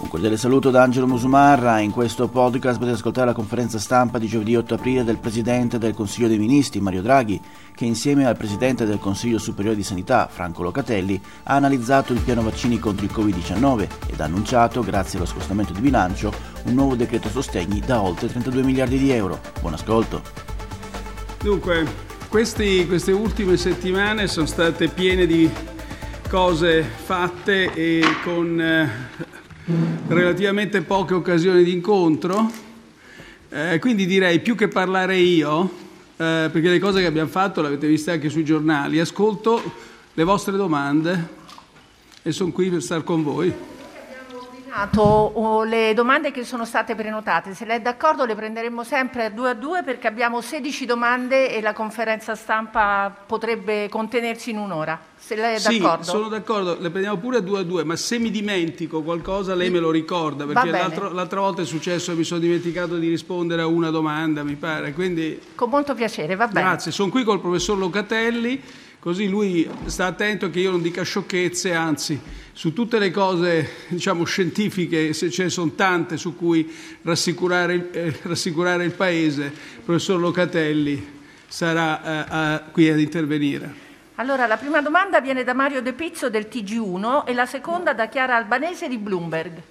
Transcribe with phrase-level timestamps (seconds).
[0.00, 1.80] Un cordiale saluto da Angelo Musumarra.
[1.80, 5.92] In questo podcast potete ascoltare la conferenza stampa di giovedì 8 aprile del Presidente del
[5.92, 7.40] Consiglio dei Ministri, Mario Draghi,
[7.74, 12.42] che insieme al Presidente del Consiglio Superiore di Sanità, Franco Locatelli, ha analizzato il piano
[12.42, 16.32] vaccini contro il Covid-19 ed ha annunciato, grazie allo scostamento di bilancio,
[16.66, 19.40] un nuovo decreto sostegni da oltre 32 miliardi di euro.
[19.60, 20.22] Buon ascolto.
[21.42, 21.84] Dunque,
[22.28, 25.50] questi, queste ultime settimane sono state piene di
[26.28, 29.26] cose fatte e con eh,
[30.06, 32.50] relativamente poche occasioni di incontro,
[33.50, 35.70] eh, quindi direi più che parlare io,
[36.16, 39.62] eh, perché le cose che abbiamo fatto le avete viste anche sui giornali, ascolto
[40.14, 41.36] le vostre domande
[42.22, 43.52] e sono qui per stare con voi
[45.64, 47.54] le domande che sono state prenotate.
[47.54, 51.54] Se lei è d'accordo le prenderemo sempre a due a due perché abbiamo 16 domande
[51.54, 54.98] e la conferenza stampa potrebbe contenersi in un'ora.
[55.16, 56.04] Se lei è sì, d'accordo.
[56.04, 59.68] sono d'accordo, le prendiamo pure a due a due, ma se mi dimentico qualcosa lei
[59.68, 63.62] me lo ricorda, perché l'altro, l'altra volta è successo e mi sono dimenticato di rispondere
[63.62, 64.92] a una domanda, mi pare.
[64.92, 65.40] Quindi...
[65.54, 66.66] Con molto piacere, va bene.
[66.66, 68.62] Grazie, sono qui col professor Locatelli
[68.98, 72.20] così lui sta attento che io non dica sciocchezze, anzi
[72.52, 78.18] su tutte le cose diciamo, scientifiche, se ce ne sono tante su cui rassicurare, eh,
[78.22, 83.86] rassicurare il Paese, il professor Locatelli sarà eh, qui ad intervenire.
[84.16, 88.08] Allora, la prima domanda viene da Mario De Pizzo del TG1 e la seconda da
[88.08, 89.62] Chiara Albanese di Bloomberg.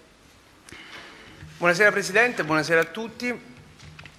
[1.58, 3.56] Buonasera Presidente, buonasera a tutti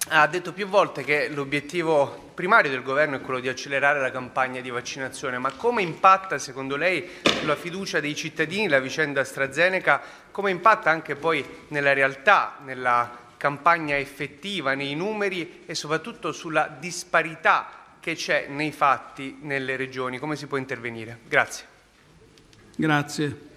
[0.09, 4.61] ha detto più volte che l'obiettivo primario del governo è quello di accelerare la campagna
[4.61, 10.01] di vaccinazione, ma come impatta secondo lei sulla fiducia dei cittadini la vicenda AstraZeneca?
[10.31, 17.97] Come impatta anche poi nella realtà, nella campagna effettiva, nei numeri e soprattutto sulla disparità
[17.99, 20.17] che c'è nei fatti nelle regioni?
[20.17, 21.19] Come si può intervenire?
[21.27, 21.65] Grazie.
[22.73, 23.48] Grazie.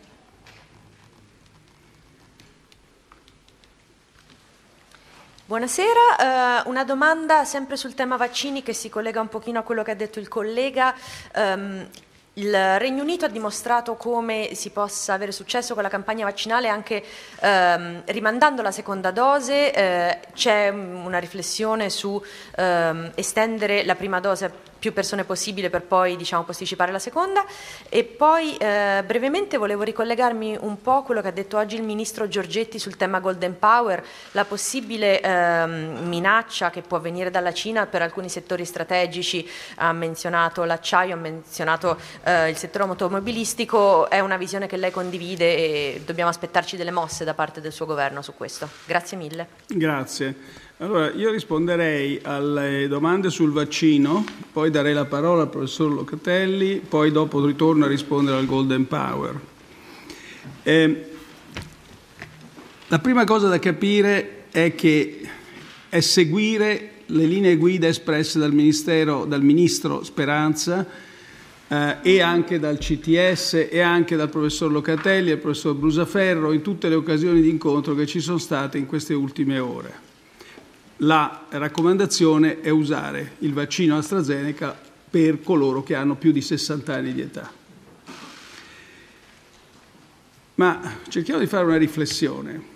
[5.53, 9.83] Buonasera, uh, una domanda sempre sul tema vaccini che si collega un pochino a quello
[9.83, 10.95] che ha detto il collega.
[11.35, 11.87] Um,
[12.35, 17.05] il Regno Unito ha dimostrato come si possa avere successo con la campagna vaccinale anche
[17.41, 19.75] ehm, rimandando la seconda dose.
[19.75, 22.19] Eh, c'è una riflessione su
[22.57, 27.45] ehm, estendere la prima dose più persone possibile per poi diciamo, posticipare la seconda.
[27.89, 31.85] E poi eh, brevemente volevo ricollegarmi un po' a quello che ha detto oggi il
[31.85, 37.87] Ministro Giorgetti sul tema Golden Power, la possibile eh, minaccia che può venire dalla Cina
[37.87, 44.37] per alcuni settori strategici, ha menzionato l'acciaio, ha menzionato eh, il settore automobilistico, è una
[44.37, 48.35] visione che lei condivide e dobbiamo aspettarci delle mosse da parte del suo governo su
[48.35, 48.69] questo.
[48.85, 49.47] Grazie mille.
[49.69, 50.63] Grazie.
[50.83, 57.13] Allora, io risponderei alle domande sul vaccino, poi darei la parola al professor Locatelli, poi
[57.13, 59.41] dopo ritorno a rispondere al Golden Power.
[60.65, 61.05] Eh,
[62.89, 65.21] la prima cosa da capire è che
[65.89, 70.85] è seguire le linee guida espresse dal, dal Ministro Speranza
[71.69, 76.61] eh, e anche dal CTS e anche dal professor Locatelli e il professor Brusaferro in
[76.61, 80.11] tutte le occasioni di incontro che ci sono state in queste ultime ore
[81.03, 84.79] la raccomandazione è usare il vaccino AstraZeneca
[85.11, 87.51] per coloro che hanno più di 60 anni di età.
[90.55, 92.71] Ma cerchiamo di fare una riflessione.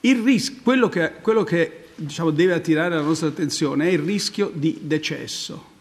[0.00, 4.78] Ris- quello che, quello che diciamo, deve attirare la nostra attenzione è il rischio di
[4.82, 5.76] decesso.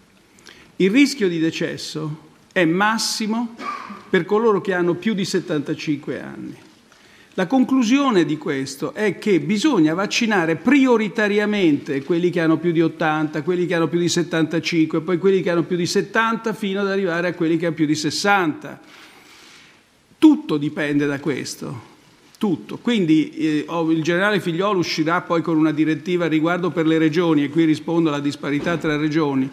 [0.77, 3.55] Il rischio di decesso è massimo
[4.09, 6.65] per coloro che hanno più di 75 anni.
[7.37, 13.43] La conclusione di questo è che bisogna vaccinare prioritariamente quelli che hanno più di 80,
[13.43, 16.87] quelli che hanno più di 75, poi quelli che hanno più di 70 fino ad
[16.87, 18.81] arrivare a quelli che hanno più di 60.
[20.17, 21.79] Tutto dipende da questo.
[22.39, 22.79] Tutto.
[22.79, 27.49] Quindi eh, il generale Figliolo uscirà poi con una direttiva riguardo per le regioni e
[27.49, 29.47] qui rispondo alla disparità tra regioni.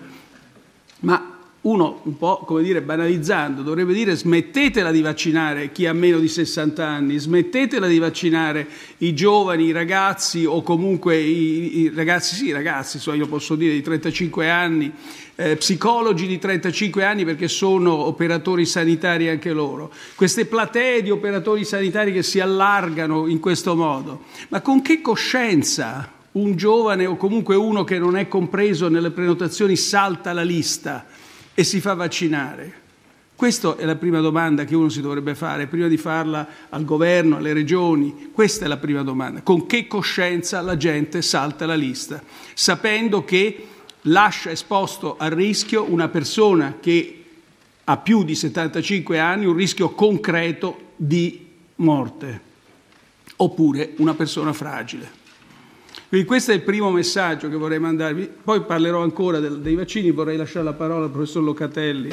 [1.01, 1.34] Ma
[1.65, 6.29] uno un po' come dire banalizzando dovrebbe dire smettetela di vaccinare chi ha meno di
[6.29, 8.67] 60 anni, smettetela di vaccinare
[8.99, 13.73] i giovani, i ragazzi o comunque i, i ragazzi, sì ragazzi, so, io posso dire
[13.73, 14.93] di 35 anni,
[15.37, 21.65] eh, psicologi di 35 anni perché sono operatori sanitari anche loro, queste platee di operatori
[21.65, 27.57] sanitari che si allargano in questo modo, ma con che coscienza un giovane o comunque
[27.57, 31.07] uno che non è compreso nelle prenotazioni salta la lista?
[31.55, 32.83] E si fa vaccinare?
[33.37, 37.37] Questa è la prima domanda che uno si dovrebbe fare, prima di farla al governo,
[37.37, 38.31] alle regioni.
[38.33, 39.43] Questa è la prima domanda.
[39.43, 42.23] Con che coscienza la gente salta la lista,
[42.55, 43.67] sapendo che
[44.03, 47.25] lascia esposto al rischio una persona che
[47.83, 51.47] ha più di 75 anni, un rischio concreto di
[51.77, 52.53] morte.
[53.37, 55.24] oppure una persona fragile.
[56.15, 58.31] Quindi questo è il primo messaggio che vorrei mandarvi.
[58.45, 62.09] Poi parlerò ancora del, dei vaccini, vorrei lasciare la parola al professor Locatelli.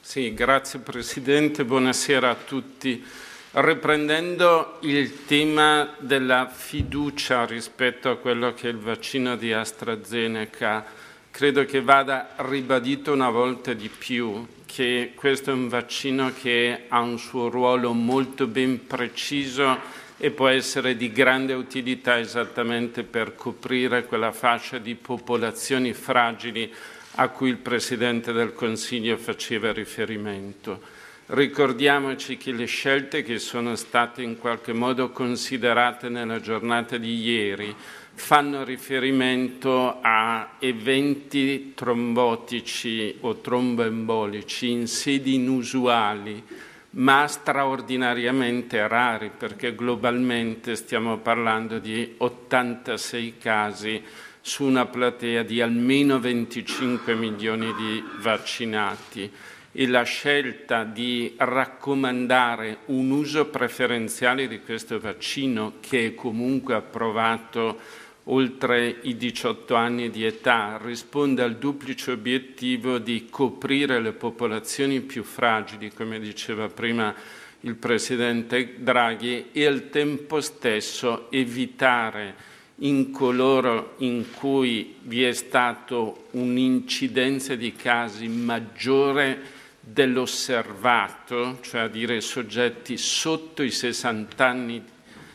[0.00, 3.04] Sì, grazie Presidente, buonasera a tutti.
[3.50, 10.82] Riprendendo il tema della fiducia rispetto a quello che è il vaccino di AstraZeneca,
[11.30, 17.00] credo che vada ribadito una volta di più che questo è un vaccino che ha
[17.00, 24.06] un suo ruolo molto ben preciso e può essere di grande utilità esattamente per coprire
[24.06, 26.72] quella fascia di popolazioni fragili
[27.16, 30.80] a cui il Presidente del Consiglio faceva riferimento.
[31.26, 37.76] Ricordiamoci che le scelte che sono state in qualche modo considerate nella giornata di ieri
[38.14, 46.42] fanno riferimento a eventi trombotici o tromboembolici in sedi inusuali,
[46.94, 54.02] ma straordinariamente rari, perché globalmente stiamo parlando di 86 casi
[54.40, 59.30] su una platea di almeno 25 milioni di vaccinati.
[59.76, 67.80] E la scelta di raccomandare un uso preferenziale di questo vaccino che è comunque approvato
[68.24, 75.22] oltre i 18 anni di età risponde al duplice obiettivo di coprire le popolazioni più
[75.22, 77.14] fragili, come diceva prima
[77.60, 86.26] il Presidente Draghi, e al tempo stesso evitare in coloro in cui vi è stato
[86.32, 94.82] un'incidenza di casi maggiore dell'osservato, cioè a dire soggetti sotto i 60 anni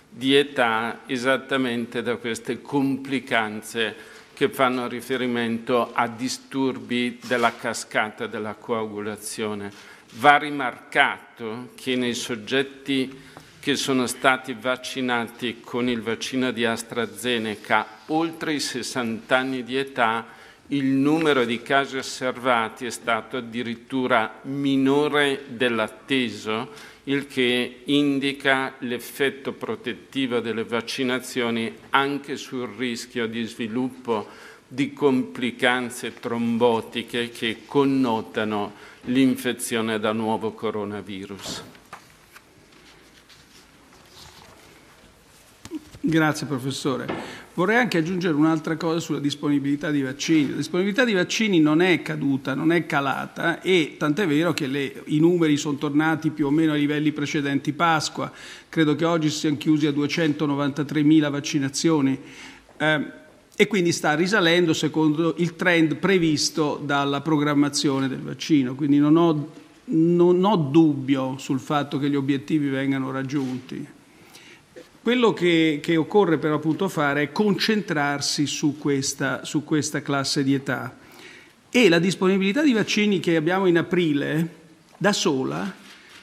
[0.09, 3.95] di età, esattamente da queste complicanze
[4.33, 9.71] che fanno riferimento a disturbi della cascata della coagulazione.
[10.15, 13.27] Va rimarcato che nei soggetti
[13.59, 20.37] che sono stati vaccinati con il vaccino di AstraZeneca oltre i 60 anni di età
[20.71, 26.69] il numero di casi osservati è stato addirittura minore dell'atteso,
[27.09, 34.27] il che indica l'effetto protettivo delle vaccinazioni anche sul rischio di sviluppo
[34.67, 38.73] di complicanze trombotiche che connotano
[39.05, 41.63] l'infezione da nuovo coronavirus.
[46.01, 47.07] Grazie professore.
[47.53, 50.51] Vorrei anche aggiungere un'altra cosa sulla disponibilità di vaccini.
[50.51, 55.03] La disponibilità di vaccini non è caduta, non è calata e tant'è vero che le,
[55.07, 58.31] i numeri sono tornati più o meno ai livelli precedenti Pasqua.
[58.69, 62.17] Credo che oggi si siano chiusi a 293.000 vaccinazioni.
[62.77, 63.05] Eh,
[63.57, 68.73] e quindi sta risalendo secondo il trend previsto dalla programmazione del vaccino.
[68.73, 69.51] Quindi non ho,
[69.83, 73.97] non ho dubbio sul fatto che gli obiettivi vengano raggiunti.
[75.09, 80.53] Quello che, che, occorre però appunto fare è concentrarsi su questa, su questa classe di
[80.53, 80.95] età
[81.71, 84.49] e la disponibilità di vaccini che abbiamo in aprile
[84.95, 85.73] da sola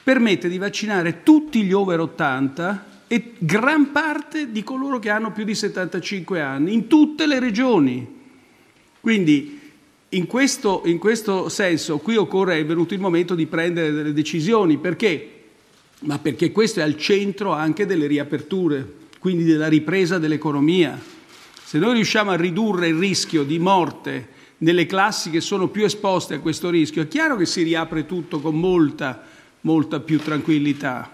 [0.01, 5.43] permette di vaccinare tutti gli over 80 e gran parte di coloro che hanno più
[5.43, 8.07] di 75 anni in tutte le regioni.
[9.01, 9.59] Quindi
[10.07, 14.77] in questo, in questo senso qui occorre, è venuto il momento di prendere delle decisioni
[14.77, 15.36] perché
[16.01, 20.99] ma perché questo è al centro anche delle riaperture, quindi della ripresa dell'economia.
[21.63, 26.35] Se noi riusciamo a ridurre il rischio di morte nelle classi che sono più esposte
[26.35, 29.23] a questo rischio, è chiaro che si riapre tutto con molta,
[29.61, 31.11] molta più tranquillità.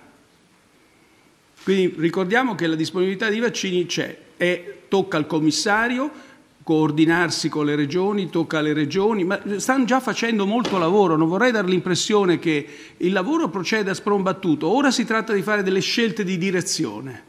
[1.63, 6.11] Quindi ricordiamo che la disponibilità di vaccini c'è, è, tocca al commissario,
[6.63, 11.51] coordinarsi con le regioni, tocca alle regioni, ma stanno già facendo molto lavoro, non vorrei
[11.51, 12.65] dare l'impressione che
[12.97, 17.23] il lavoro procede a sprombattuto, ora si tratta di fare delle scelte di direzione,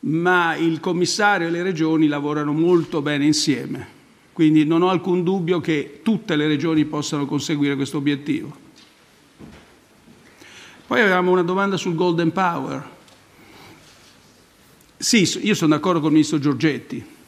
[0.00, 3.86] ma il commissario e le regioni lavorano molto bene insieme,
[4.32, 8.60] quindi non ho alcun dubbio che tutte le regioni possano conseguire questo obiettivo.
[10.86, 12.90] Poi avevamo una domanda sul Golden Power.
[14.96, 17.20] Sì, io sono d'accordo con il ministro Giorgetti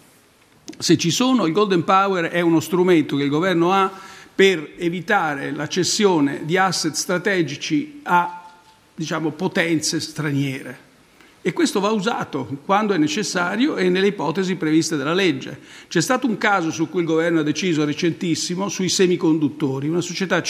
[0.79, 3.91] se ci sono, il Golden Power è uno strumento che il governo ha
[4.35, 8.51] per evitare la cessione di asset strategici a
[8.95, 10.83] diciamo, potenze straniere.
[11.47, 15.61] E questo va usato quando è necessario e nelle ipotesi previste dalla legge.
[15.89, 20.43] C'è stato un caso su cui il governo ha deciso recentissimo sui semiconduttori, una società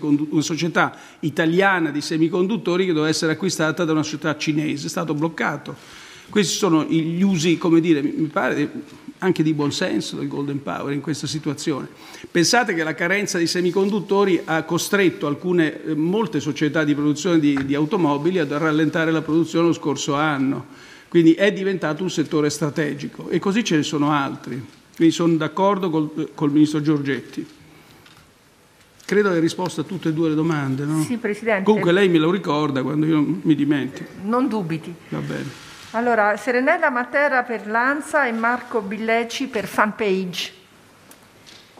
[0.00, 5.14] una società italiana di semiconduttori che doveva essere acquistata da una società cinese, è stato
[5.14, 8.70] bloccato Questi sono gli usi, come dire, mi pare
[9.18, 11.88] anche di buonsenso del Golden Power in questa situazione.
[12.30, 17.64] Pensate che la carenza di semiconduttori ha costretto alcune, eh, molte società di produzione di,
[17.64, 20.66] di automobili a rallentare la produzione lo scorso anno,
[21.08, 24.62] quindi è diventato un settore strategico e così ce ne sono altri.
[24.94, 27.46] Quindi sono d'accordo col, col Ministro Giorgetti.
[29.04, 31.02] Credo aver risposto a tutte e due le domande, no?
[31.02, 31.62] Sì, Presidente.
[31.62, 34.10] Comunque lei me lo ricorda quando io mi dimentico.
[34.24, 34.92] Non dubiti.
[35.08, 35.67] Va bene.
[35.92, 40.52] Allora, Serenella Matera per Lanza e Marco Billeci per Fanpage.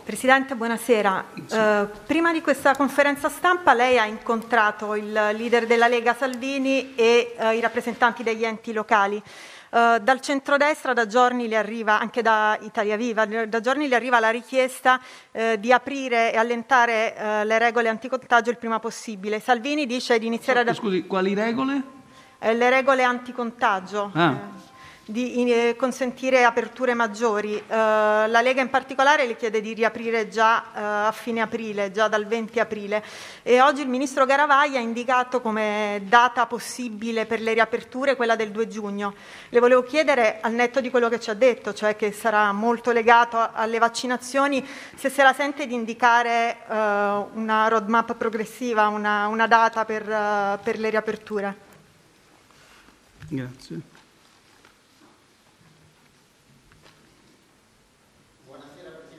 [0.03, 1.25] Presidente, buonasera.
[1.45, 1.55] Sì.
[1.55, 7.35] Eh, prima di questa conferenza stampa lei ha incontrato il leader della Lega Salvini e
[7.37, 9.21] eh, i rappresentanti degli enti locali.
[9.69, 14.19] Uh, dal centrodestra da giorni le arriva, anche da Italia Viva, da giorni le arriva
[14.19, 14.99] la richiesta
[15.29, 19.39] uh, di aprire e allentare uh, le regole anticontagio il prima possibile.
[19.39, 20.73] Salvini dice di iniziare so, a...
[20.73, 21.97] Scusi, quali regole?
[22.39, 24.11] Eh, le regole anticontagio.
[24.13, 24.31] Ah.
[24.31, 24.67] Eh
[25.09, 27.55] di eh, consentire aperture maggiori.
[27.55, 32.07] Eh, la Lega in particolare le chiede di riaprire già eh, a fine aprile, già
[32.07, 33.03] dal 20 aprile.
[33.41, 38.51] E oggi il Ministro Garavaglia ha indicato come data possibile per le riaperture quella del
[38.51, 39.15] 2 giugno.
[39.49, 42.91] Le volevo chiedere, al netto di quello che ci ha detto, cioè che sarà molto
[42.91, 44.65] legato alle vaccinazioni,
[44.95, 50.03] se se la sente di indicare una roadmap progressiva, una, una data per,
[50.61, 51.67] per le riaperture.
[53.31, 53.81] Grazie.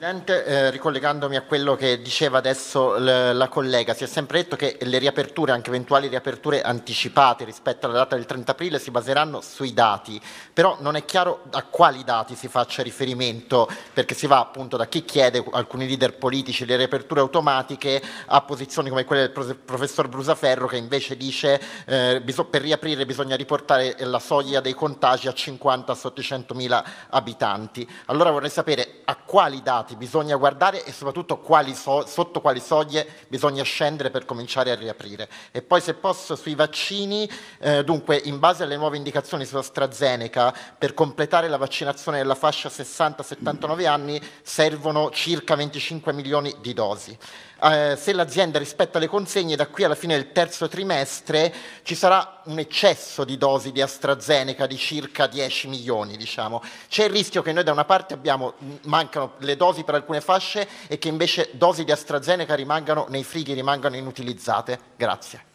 [0.01, 4.55] Presidente, eh, ricollegandomi a quello che diceva adesso l- la collega, si è sempre detto
[4.55, 9.41] che le riaperture, anche eventuali riaperture anticipate rispetto alla data del 30 aprile, si baseranno
[9.41, 10.19] sui dati,
[10.51, 14.87] però non è chiaro a quali dati si faccia riferimento, perché si va appunto da
[14.87, 20.07] chi chiede, alcuni leader politici, le riaperture automatiche, a posizioni come quelle del pro- professor
[20.07, 25.33] Brusaferro che invece dice eh, bis- per riaprire bisogna riportare la soglia dei contagi a
[25.33, 27.87] 50 sotto i 100.000 abitanti.
[28.05, 32.59] Allora vorrei sapere a quali dati dati bisogna guardare e soprattutto quali so, sotto quali
[32.59, 35.29] soglie bisogna scendere per cominciare a riaprire.
[35.51, 37.29] E poi se posso sui vaccini,
[37.59, 42.69] eh, dunque in base alle nuove indicazioni su AstraZeneca, per completare la vaccinazione della fascia
[42.69, 47.17] 60-79 anni servono circa 25 milioni di dosi
[47.63, 51.53] eh, se l'azienda rispetta le consegne da qui alla fine del terzo trimestre
[51.83, 56.17] ci sarà un eccesso di dosi di AstraZeneca di circa 10 milioni.
[56.17, 56.63] Diciamo.
[56.87, 58.53] C'è il rischio che noi da una parte abbiamo,
[58.85, 63.53] mancano le dosi per alcune fasce e che invece dosi di AstraZeneca rimangano nei frighi,
[63.53, 64.79] rimangano inutilizzate.
[64.95, 65.49] Grazie.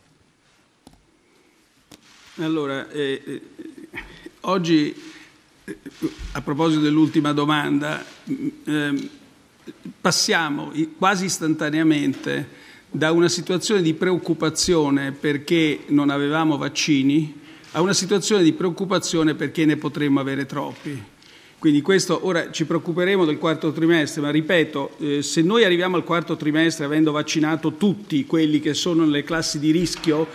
[2.37, 3.43] Allora, eh, eh
[4.43, 4.95] oggi,
[5.65, 5.79] eh,
[6.33, 9.11] a proposito dell'ultima domanda, eh,
[10.01, 17.41] passiamo quasi istantaneamente da una situazione di preoccupazione perché non avevamo vaccini
[17.73, 21.15] a una situazione di preoccupazione perché ne potremmo avere troppi.
[21.59, 26.05] Quindi questo ora ci preoccuperemo del quarto trimestre, ma ripeto, eh, se noi arriviamo al
[26.05, 30.27] quarto trimestre avendo vaccinato tutti quelli che sono nelle classi di rischio,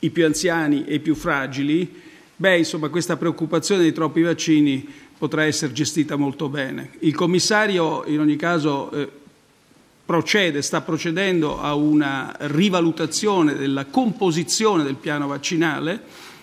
[0.00, 1.88] i più anziani e i più fragili,
[2.36, 6.90] beh, insomma, questa preoccupazione dei troppi vaccini potrà essere gestita molto bene.
[7.00, 9.08] Il commissario in ogni caso eh,
[10.04, 16.02] procede, sta procedendo a una rivalutazione della composizione del piano vaccinale,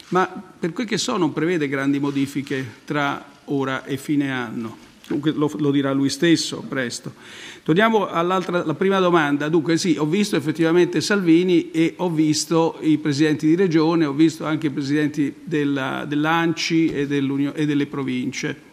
[0.10, 0.28] ma
[0.60, 4.90] per quel che so non prevede grandi modifiche tra ora e fine anno.
[5.20, 7.14] Lo, lo dirà lui stesso presto.
[7.64, 8.42] Torniamo alla
[8.76, 9.50] prima domanda.
[9.50, 14.46] Dunque sì, ho visto effettivamente Salvini e ho visto i presidenti di regione, ho visto
[14.46, 18.70] anche i presidenti della, dell'ANCI e, e delle province.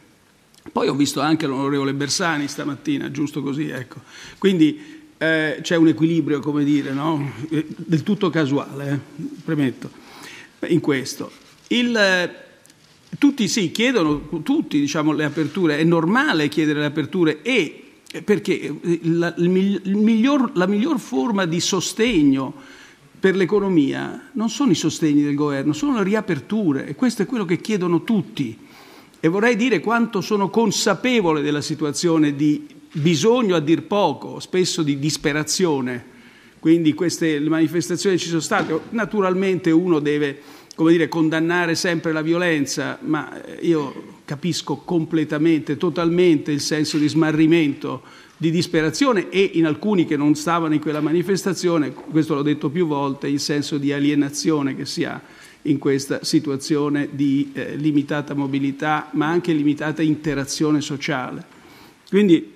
[0.72, 4.00] Poi ho visto anche l'onorevole Bersani stamattina, giusto così, ecco.
[4.38, 7.32] Quindi eh, c'è un equilibrio, come dire, no?
[7.50, 9.24] Eh, del tutto casuale, eh?
[9.44, 9.90] premetto,
[10.68, 11.30] in questo.
[11.68, 11.92] Il,
[13.16, 18.60] tutti sì, chiedono, tutti diciamo, le aperture, è normale chiedere le aperture e eh, perché
[18.60, 22.52] eh, la, miglior, la miglior forma di sostegno
[23.18, 27.44] per l'economia non sono i sostegni del governo, sono le riaperture e questo è quello
[27.44, 28.56] che chiedono tutti.
[29.20, 34.98] E vorrei dire quanto sono consapevole della situazione di bisogno a dir poco, spesso di
[34.98, 36.16] disperazione.
[36.60, 38.78] Quindi queste manifestazioni ci sono state.
[38.90, 40.40] Naturalmente uno deve
[40.78, 48.02] come dire, condannare sempre la violenza, ma io capisco completamente, totalmente il senso di smarrimento,
[48.36, 52.86] di disperazione e in alcuni che non stavano in quella manifestazione, questo l'ho detto più
[52.86, 55.20] volte, il senso di alienazione che si ha
[55.62, 61.44] in questa situazione di eh, limitata mobilità, ma anche limitata interazione sociale.
[62.08, 62.52] Quindi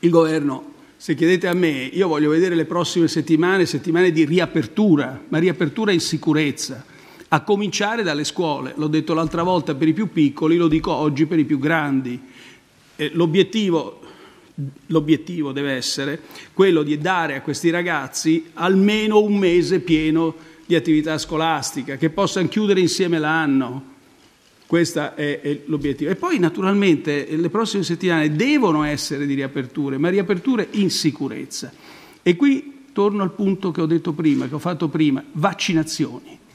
[0.00, 5.22] il governo, se chiedete a me, io voglio vedere le prossime settimane, settimane di riapertura,
[5.28, 6.94] ma riapertura in sicurezza,
[7.28, 8.74] a cominciare dalle scuole.
[8.76, 12.20] L'ho detto l'altra volta per i più piccoli, lo dico oggi per i più grandi.
[12.96, 14.00] Eh, l'obiettivo,
[14.86, 16.20] l'obiettivo deve essere
[16.52, 20.34] quello di dare a questi ragazzi almeno un mese pieno
[20.66, 23.94] di attività scolastica, che possano chiudere insieme l'anno.
[24.66, 26.10] Questo è, è, l'obiettivo.
[26.10, 31.72] E poi naturalmente le prossime settimane devono essere di riaperture, ma riaperture in sicurezza.
[32.20, 36.45] E qui torno al punto che ho detto prima, che ho fatto prima, vaccinazioni.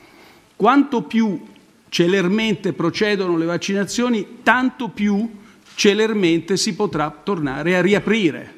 [0.61, 1.41] Quanto più
[1.89, 5.27] celermente procedono le vaccinazioni, tanto più
[5.73, 8.53] celermente si potrà tornare a riaprire.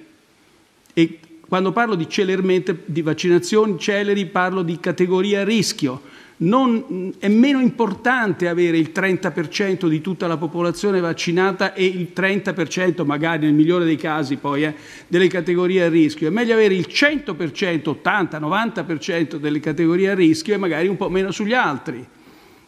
[0.93, 6.01] E quando parlo di celermente di vaccinazioni celeri parlo di categoria a rischio.
[6.35, 13.05] Non, è meno importante avere il 30% di tutta la popolazione vaccinata e il 30%,
[13.05, 14.75] magari nel migliore dei casi poi, eh,
[15.07, 16.27] delle categorie a rischio.
[16.27, 21.09] È meglio avere il 100%, 80, 90% delle categorie a rischio e magari un po'
[21.09, 22.05] meno sugli altri.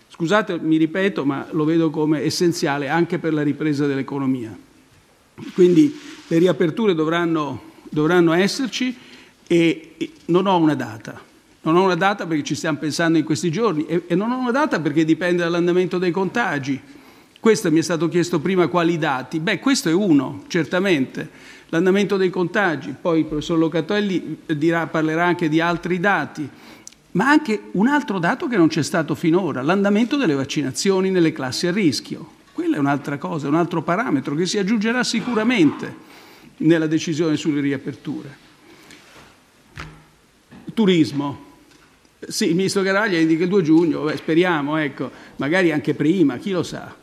[0.07, 4.57] Scusate, mi ripeto, ma lo vedo come essenziale anche per la ripresa dell'economia.
[5.53, 8.95] Quindi le riaperture dovranno, dovranno esserci
[9.47, 11.33] e, e non ho una data.
[11.65, 14.37] Non ho una data perché ci stiamo pensando in questi giorni e, e non ho
[14.37, 16.79] una data perché dipende dall'andamento dei contagi.
[17.39, 19.39] Questo mi è stato chiesto prima quali dati.
[19.39, 21.27] Beh, questo è uno, certamente.
[21.69, 26.49] L'andamento dei contagi, poi il professor Locatelli dirà, parlerà anche di altri dati
[27.15, 31.65] ma anche un altro dato che non c'è stato finora, l'andamento delle vaccinazioni nelle classi
[31.65, 32.29] a rischio.
[32.51, 35.95] Quella è un'altra cosa, un altro parametro che si aggiungerà sicuramente
[36.57, 38.37] nella decisione sulle riaperture.
[40.73, 41.44] Turismo.
[42.27, 46.51] Sì, il ministro Garavaglia indica il 2 giugno, beh, speriamo, ecco, magari anche prima, chi
[46.51, 46.93] lo sa.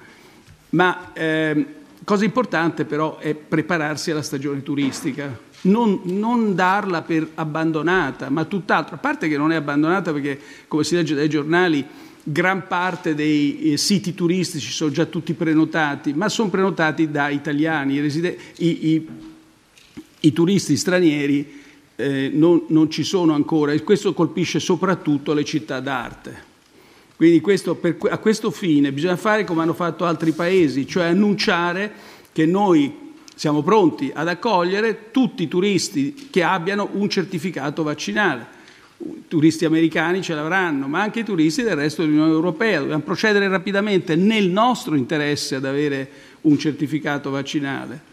[0.71, 1.67] Ma eh,
[2.05, 8.97] cosa importante però è prepararsi alla stagione turistica, non, non, darla per abbandonata, ma tutt'altro.
[8.97, 11.87] A parte che non è abbandonata perché, come si legge dai giornali,
[12.25, 17.99] gran parte dei eh, siti turistici sono già tutti prenotati, ma sono prenotati da italiani.
[17.99, 19.09] I, i, i,
[20.21, 21.61] i turisti stranieri
[22.03, 26.51] eh, non, non, ci sono ancora e questo colpisce soprattutto le città d'arte.
[27.15, 31.93] Quindi questo, per, a questo fine bisogna fare come hanno fatto altri paesi, cioè annunciare
[32.33, 38.61] che noi siamo pronti ad accogliere tutti i turisti che abbiano un certificato vaccinale.
[38.99, 42.81] I turisti americani ce l'avranno, ma anche i turisti del resto dell'Unione Europea.
[42.81, 46.09] Dobbiamo procedere rapidamente nel nostro interesse ad avere
[46.43, 48.11] un certificato vaccinale.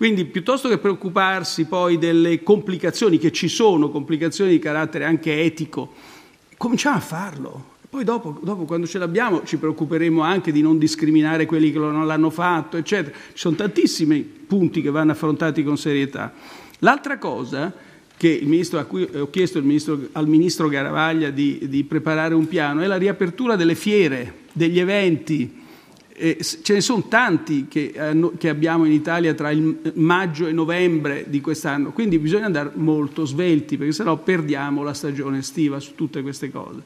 [0.00, 5.92] Quindi piuttosto che preoccuparsi poi delle complicazioni, che ci sono, complicazioni di carattere anche etico,
[6.56, 7.64] cominciamo a farlo.
[7.90, 12.06] Poi dopo, dopo, quando ce l'abbiamo, ci preoccuperemo anche di non discriminare quelli che non
[12.06, 13.14] l'hanno fatto, eccetera.
[13.14, 16.32] Ci sono tantissimi punti che vanno affrontati con serietà.
[16.78, 17.70] L'altra cosa
[18.16, 22.80] che ministro, a cui ho chiesto ministro, al ministro Garavaglia di, di, preparare un piano
[22.80, 25.59] è la riapertura delle fiere, degli eventi.
[26.22, 30.52] Eh, ce ne sono tanti che, eh, che abbiamo in Italia tra il maggio e
[30.52, 35.94] novembre di quest'anno, quindi bisogna andare molto svelti perché sennò perdiamo la stagione estiva su
[35.94, 36.82] tutte queste cose.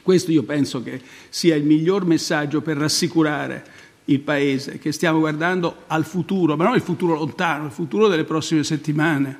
[0.00, 3.62] Questo io penso che sia il miglior messaggio per rassicurare
[4.06, 8.24] il Paese, che stiamo guardando al futuro, ma non il futuro lontano, il futuro delle
[8.24, 9.38] prossime settimane.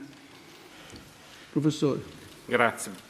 [1.51, 2.03] Professore.
[2.44, 3.08] Grazie.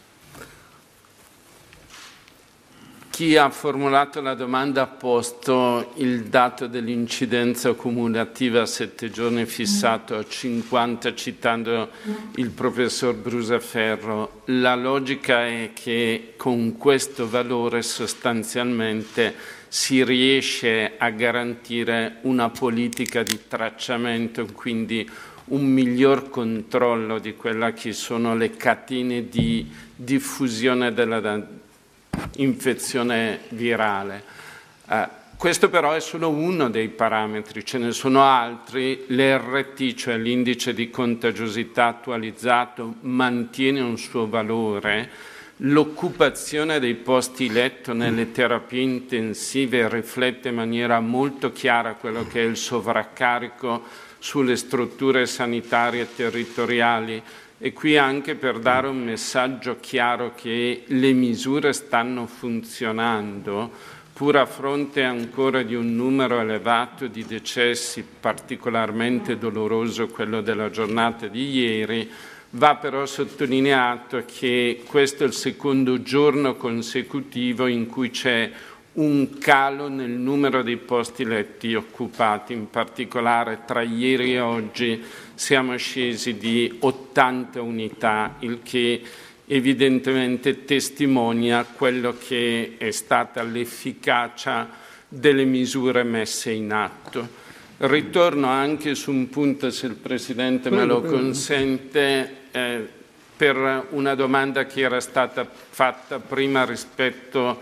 [3.18, 10.14] Chi ha formulato la domanda ha posto il dato dell'incidenza cumulativa a sette giorni fissato
[10.14, 11.90] a 50 citando
[12.36, 14.42] il professor Brusaferro.
[14.44, 19.34] La logica è che con questo valore sostanzialmente
[19.66, 25.10] si riesce a garantire una politica di tracciamento, quindi
[25.46, 31.18] un miglior controllo di quelle che sono le catene di diffusione della
[32.36, 34.22] infezione virale.
[34.88, 39.04] Eh, questo però è solo uno dei parametri, ce ne sono altri.
[39.06, 45.08] L'RT, cioè l'indice di contagiosità attualizzato, mantiene un suo valore.
[45.58, 52.44] L'occupazione dei posti letto nelle terapie intensive riflette in maniera molto chiara quello che è
[52.44, 53.84] il sovraccarico
[54.18, 57.22] sulle strutture sanitarie territoriali
[57.60, 63.70] e qui anche per dare un messaggio chiaro che le misure stanno funzionando,
[64.12, 71.26] pur a fronte ancora di un numero elevato di decessi, particolarmente doloroso quello della giornata
[71.26, 72.08] di ieri,
[72.50, 78.50] va però sottolineato che questo è il secondo giorno consecutivo in cui c'è
[78.94, 85.00] un calo nel numero dei posti letti occupati, in particolare tra ieri e oggi
[85.38, 89.00] siamo scesi di 80 unità, il che
[89.46, 94.68] evidentemente testimonia quello che è stata l'efficacia
[95.06, 97.46] delle misure messe in atto.
[97.76, 102.88] Ritorno anche su un punto, se il Presidente me lo consente, eh,
[103.36, 107.60] per una domanda che era stata fatta prima rispetto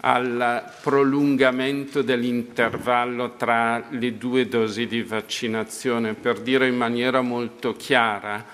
[0.00, 8.44] al prolungamento dell'intervallo tra le due dosi di vaccinazione, per dire in maniera molto chiara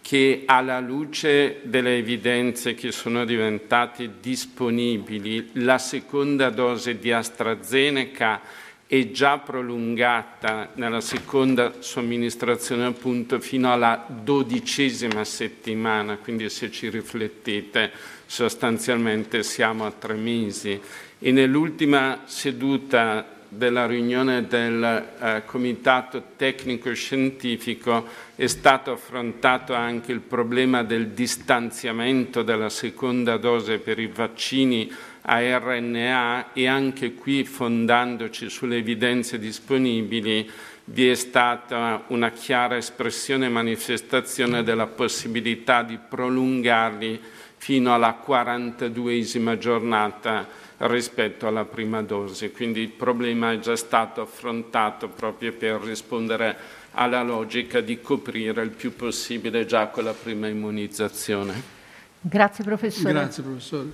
[0.00, 8.40] che alla luce delle evidenze che sono diventate disponibili, la seconda dose di AstraZeneca
[8.88, 17.92] è già prolungata nella seconda somministrazione appunto fino alla dodicesima settimana, quindi se ci riflettete
[18.24, 20.80] sostanzialmente siamo a tre mesi.
[21.18, 24.82] E nell'ultima seduta della riunione del
[25.20, 33.78] eh, Comitato Tecnico Scientifico è stato affrontato anche il problema del distanziamento della seconda dose
[33.78, 34.90] per i vaccini
[35.22, 40.50] a RNA e anche qui fondandoci sulle evidenze disponibili
[40.90, 47.20] vi è stata una chiara espressione e manifestazione della possibilità di prolungarli
[47.58, 50.46] fino alla 42esima giornata
[50.78, 52.52] rispetto alla prima dose.
[52.52, 56.56] Quindi il problema è già stato affrontato proprio per rispondere
[56.92, 61.76] alla logica di coprire il più possibile già con la prima immunizzazione.
[62.20, 63.12] Grazie professore.
[63.12, 63.90] Grazie professore.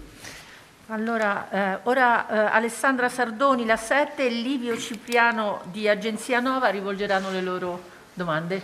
[0.88, 7.30] Allora, eh, ora eh, Alessandra Sardoni, la 7 e Livio Cipriano di Agenzia Nova rivolgeranno
[7.30, 8.60] le loro domande.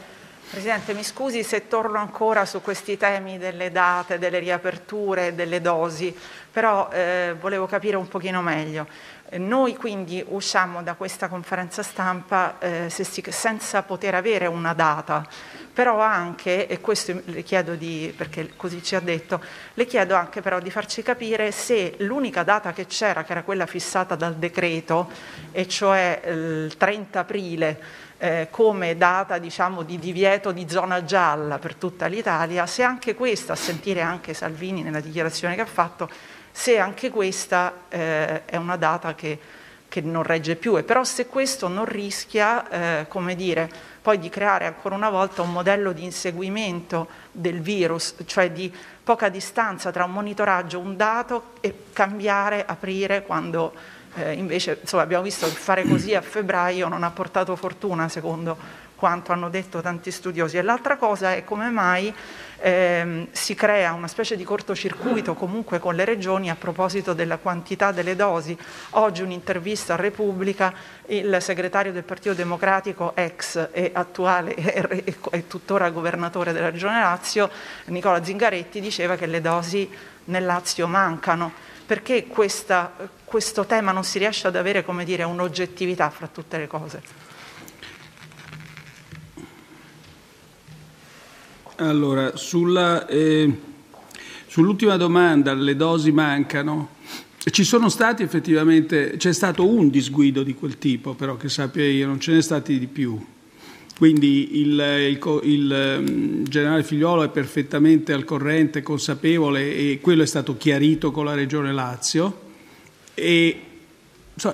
[0.50, 6.14] Presidente, mi scusi se torno ancora su questi temi delle date, delle riaperture, delle dosi,
[6.50, 8.86] però eh, volevo capire un pochino meglio.
[9.36, 15.24] Noi quindi usciamo da questa conferenza stampa eh, senza poter avere una data,
[15.72, 19.40] però anche, e questo le chiedo di, perché così ci ha detto,
[19.74, 23.66] le chiedo anche però di farci capire se l'unica data che c'era, che era quella
[23.66, 25.08] fissata dal decreto,
[25.52, 27.80] e cioè il 30 aprile,
[28.18, 33.52] eh, come data diciamo, di divieto di zona gialla per tutta l'Italia, se anche questa,
[33.52, 36.10] a sentire anche Salvini nella dichiarazione che ha fatto,
[36.60, 39.38] se anche questa eh, è una data che,
[39.88, 43.66] che, non regge più e però se questo non rischia, eh, come dire,
[44.02, 48.70] poi di creare ancora una volta un modello di inseguimento del virus, cioè di
[49.02, 53.72] poca distanza tra un monitoraggio, un dato e cambiare, aprire quando
[54.16, 58.88] eh, invece insomma, abbiamo visto che fare così a febbraio non ha portato fortuna secondo
[59.00, 60.58] quanto hanno detto tanti studiosi.
[60.58, 62.14] E l'altra cosa è come mai
[62.58, 67.92] ehm, si crea una specie di cortocircuito comunque con le regioni a proposito della quantità
[67.92, 68.56] delle dosi.
[68.90, 70.72] Oggi un'intervista a Repubblica,
[71.06, 77.50] il segretario del Partito Democratico, ex e attuale e, tuttora governatore della Regione Lazio,
[77.86, 79.90] Nicola Zingaretti, diceva che le dosi
[80.26, 81.68] nel Lazio mancano.
[81.86, 82.92] Perché questa,
[83.24, 87.29] questo tema non si riesce ad avere dire, un'oggettività fra tutte le cose?
[91.80, 93.50] Allora, sulla, eh,
[94.46, 96.90] sull'ultima domanda, le dosi mancano.
[97.38, 102.06] Ci sono stati effettivamente, c'è stato un disguido di quel tipo, però che sappia io,
[102.06, 103.18] non ce n'è stati di più.
[103.96, 110.26] Quindi il, il, il um, generale Figliolo è perfettamente al corrente, consapevole e quello è
[110.26, 112.40] stato chiarito con la Regione Lazio.
[113.14, 113.60] E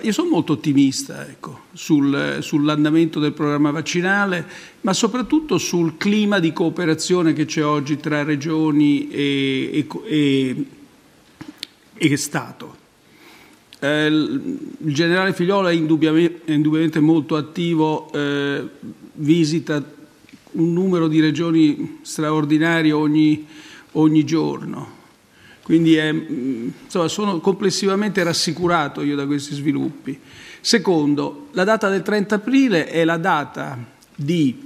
[0.03, 4.45] io sono molto ottimista ecco, sul, sull'andamento del programma vaccinale,
[4.81, 10.67] ma soprattutto sul clima di cooperazione che c'è oggi tra regioni e, e, e,
[11.95, 12.77] e Stato.
[13.79, 18.69] Eh, il generale Figliola è indubbiamente, è indubbiamente molto attivo, eh,
[19.13, 19.85] visita
[20.53, 23.47] un numero di regioni straordinario ogni,
[23.93, 24.96] ogni giorno.
[25.67, 30.17] Quindi è, mm, insomma, sono complessivamente rassicurato io da questi sviluppi.
[30.61, 33.77] Secondo, la data del 30 aprile è la data
[34.15, 34.65] di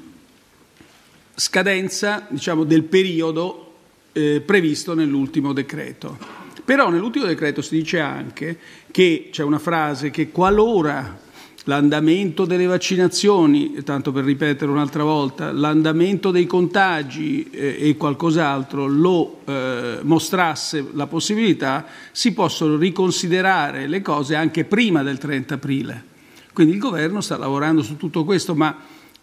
[1.35, 3.77] scadenza diciamo, del periodo
[4.13, 6.19] eh, previsto nell'ultimo decreto.
[6.67, 8.59] Però nell'ultimo decreto si dice anche
[8.91, 11.19] che c'è una frase che qualora
[11.65, 19.41] l'andamento delle vaccinazioni, tanto per ripetere un'altra volta, l'andamento dei contagi eh, e qualcos'altro lo
[19.45, 26.05] eh, mostrasse la possibilità, si possono riconsiderare le cose anche prima del 30 aprile.
[26.53, 28.77] Quindi il governo sta lavorando su tutto questo, ma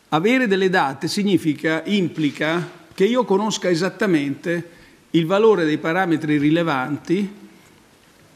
[0.10, 4.70] avere delle date significa, implica che io conosca esattamente
[5.12, 7.46] il valore dei parametri rilevanti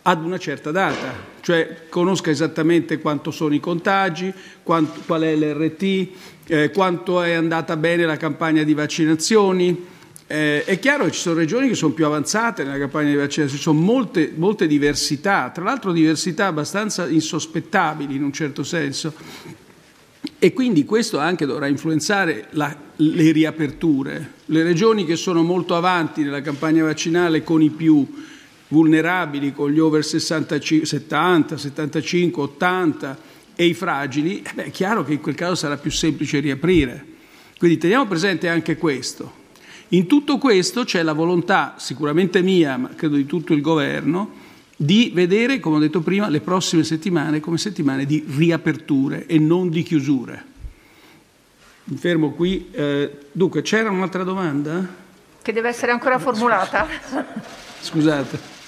[0.04, 4.34] ad una certa data, cioè conosca esattamente quanto sono i contagi,
[4.64, 6.08] quanto, qual è l'RT,
[6.48, 9.90] eh, quanto è andata bene la campagna di vaccinazioni,
[10.32, 13.50] Eh, è chiaro che ci sono regioni che sono più avanzate nella campagna di vaccinazione,
[13.50, 19.14] ci sono molte, molte diversità, tra l'altro diversità abbastanza insospettabili in un certo senso.
[20.40, 24.40] E quindi questo anche dovrà influenzare la, le riaperture.
[24.46, 28.08] Le regioni che sono molto avanti nella campagna vaccinale con i più
[28.71, 33.17] vulnerabili, con gli over 65, 70, 75, 80
[33.55, 37.05] e i fragili, eh beh, è chiaro che in quel caso sarà più semplice riaprire.
[37.57, 39.39] Quindi teniamo presente anche questo.
[39.89, 44.39] In tutto questo c'è la volontà, sicuramente mia, ma credo di tutto il governo,
[44.77, 49.69] di vedere, come ho detto prima, le prossime settimane come settimane di riaperture e non
[49.69, 50.45] di chiusure.
[51.84, 52.69] Mi fermo qui.
[52.71, 54.88] Eh, dunque, c'era un'altra domanda?
[55.41, 56.88] Che deve essere ancora formulata.
[57.81, 58.61] Scusate.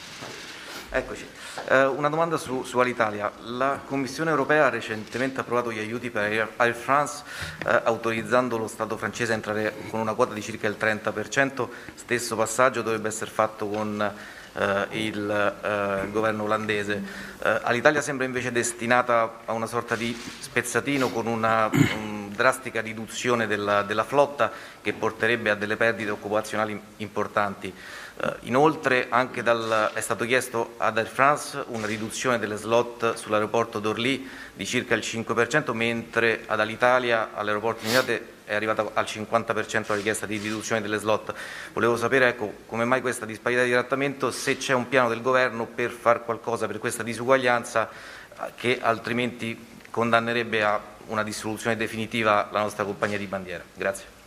[0.96, 1.28] Eccoci.
[1.70, 3.32] Eh, una domanda su, su, Alitalia.
[3.46, 7.24] La Commissione europea ha recentemente approvato gli aiuti per Air France,
[7.66, 11.68] eh, autorizzando lo Stato francese a entrare con una quota di circa il 30%.
[11.96, 14.14] Stesso passaggio dovrebbe essere fatto con
[14.54, 15.30] eh, il
[15.64, 17.02] eh, governo olandese.
[17.42, 23.48] Eh, All'Italia sembra invece destinata a una sorta di spezzatino con una um, drastica riduzione
[23.48, 24.52] della, della, flotta
[24.82, 27.74] che porterebbe a delle perdite occupazionali importanti.
[28.16, 29.10] Uh, inoltre
[29.42, 34.94] dal, è stato chiesto ad Air France una riduzione delle slot sull'aeroporto d'Orly di circa
[34.94, 40.38] il 5%, mentre ad Alitalia, all'aeroporto di Milate, è arrivata al 50% la richiesta di
[40.38, 41.34] riduzione delle slot.
[41.74, 45.66] Volevo sapere ecco, come mai questa disparità di trattamento, se c'è un piano del Governo
[45.66, 52.62] per fare qualcosa per questa disuguaglianza eh, che altrimenti condannerebbe a una dissoluzione definitiva la
[52.62, 53.64] nostra compagnia di bandiera.
[53.74, 54.23] Grazie.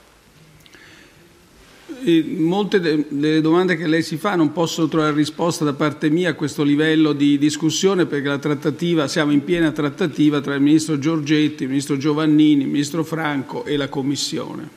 [1.89, 6.35] Molte delle domande che lei si fa non possono trovare risposta da parte mia a
[6.35, 11.63] questo livello di discussione perché la trattativa, siamo in piena trattativa tra il Ministro Giorgetti,
[11.63, 14.69] il Ministro Giovannini, il Ministro Franco e la Commissione.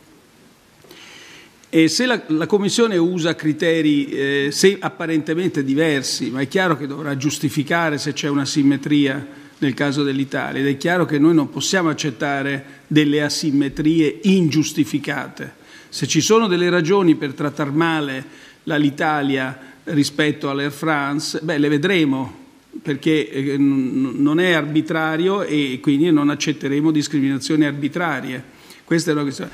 [1.70, 6.86] E se la, la Commissione usa criteri eh, se apparentemente diversi, ma è chiaro che
[6.86, 9.26] dovrà giustificare se c'è una simmetria
[9.58, 15.58] nel caso dell'Italia ed è chiaro che noi non possiamo accettare delle asimmetrie ingiustificate
[15.90, 18.26] se ci sono delle ragioni per trattare male
[18.64, 22.48] l'Italia rispetto all'Air France, beh, le vedremo,
[22.82, 28.58] perché eh, non è arbitrario e quindi non accetteremo discriminazioni arbitrarie.
[28.84, 29.50] Questa è una,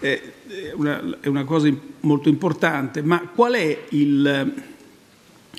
[0.00, 0.20] è
[0.74, 1.70] una, è una cosa
[2.00, 3.02] molto importante.
[3.02, 4.52] Ma qual è il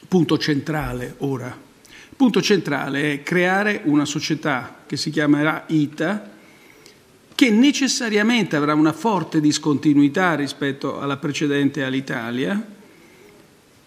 [0.08, 1.48] punto centrale ora?
[1.48, 6.32] Il punto centrale è creare una società che si chiamerà ITA,
[7.36, 12.66] che necessariamente avrà una forte discontinuità rispetto alla precedente all'Italia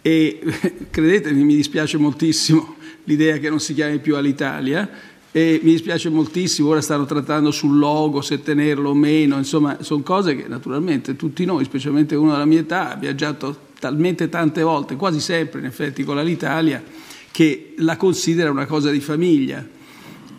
[0.02, 0.40] e
[0.90, 4.88] credetemi mi dispiace moltissimo l'idea che non si chiami più all'Italia
[5.30, 10.02] e mi dispiace moltissimo, ora stanno trattando sul logo, se tenerlo o meno, insomma sono
[10.02, 14.96] cose che naturalmente tutti noi, specialmente uno della mia età, ha viaggiato talmente tante volte,
[14.96, 16.82] quasi sempre in effetti con l'Italia,
[17.30, 19.66] che la considera una cosa di famiglia.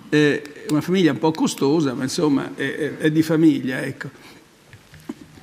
[0.09, 3.81] Eh, una famiglia un po' costosa, ma insomma è, è di famiglia.
[3.81, 4.09] Ecco.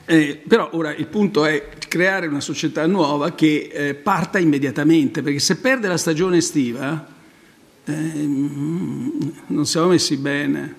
[0.05, 5.41] Eh, però ora il punto è creare una società nuova che eh, parta immediatamente, perché
[5.41, 7.07] se perde la stagione estiva
[7.85, 10.75] eh, non siamo messi bene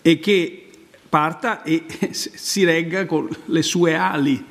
[0.00, 0.68] e che
[1.08, 4.42] parta e si regga con le sue ali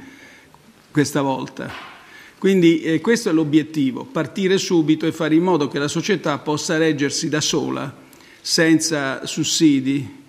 [0.92, 1.90] questa volta.
[2.38, 6.78] Quindi eh, questo è l'obiettivo, partire subito e fare in modo che la società possa
[6.78, 8.10] reggersi da sola
[8.42, 10.20] senza sussidi.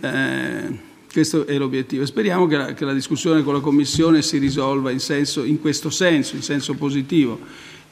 [0.00, 2.04] Eh, questo è l'obiettivo.
[2.04, 5.90] Speriamo che la, che la, discussione con la Commissione si risolva in, senso, in questo
[5.90, 7.40] senso, in senso positivo.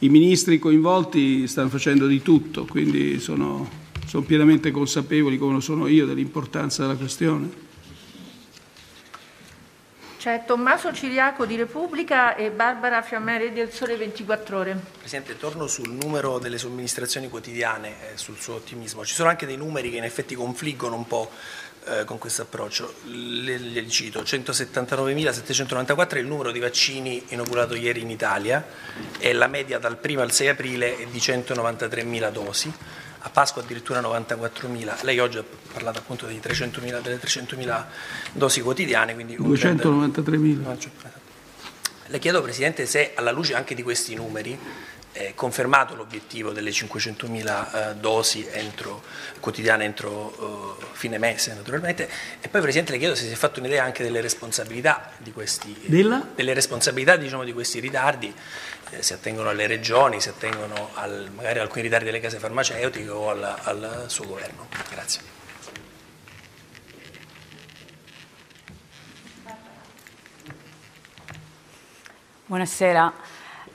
[0.00, 3.68] I ministri coinvolti stanno facendo di tutto, quindi sono,
[4.06, 7.64] sono pienamente consapevoli, come lo sono io, dell'importanza della questione.
[10.18, 14.76] C'è Tommaso Ciriaco di Repubblica e Barbara Fiammeri del Sole 24 Ore.
[14.98, 19.04] Presidente, torno sul numero delle somministrazioni quotidiane eh, sul suo ottimismo.
[19.04, 21.30] Ci sono anche dei numeri che in effetti confliggono un po'
[21.84, 22.94] eh, con questo approccio.
[23.04, 28.66] Le, le cito, 179.794 è il numero di vaccini inoculato ieri in Italia
[29.18, 32.72] e la media dal 1 al 6 aprile è di 193.000 dosi
[33.26, 35.02] a Pasqua addirittura 94.000.
[35.02, 37.84] Lei oggi ha parlato appunto delle 300.000
[38.32, 39.14] dosi quotidiane.
[39.16, 40.78] 293.000.
[42.06, 44.56] Le chiedo Presidente se alla luce anche di questi numeri
[45.10, 49.02] è confermato l'obiettivo delle 500.000 eh, dosi entro,
[49.40, 52.08] quotidiane entro uh, fine mese naturalmente
[52.38, 55.74] e poi Presidente le chiedo se si è fatto un'idea anche delle responsabilità di questi,
[56.34, 58.32] delle responsabilità, diciamo, di questi ritardi
[58.90, 63.08] eh, si attengono alle regioni, si attengono al, magari a alcuni ritardi delle case farmaceutiche
[63.08, 64.66] o al, al suo governo.
[64.90, 65.34] Grazie.
[72.46, 73.12] Buonasera.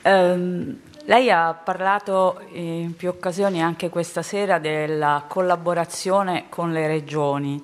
[0.03, 7.61] Um, lei ha parlato in più occasioni anche questa sera della collaborazione con le regioni,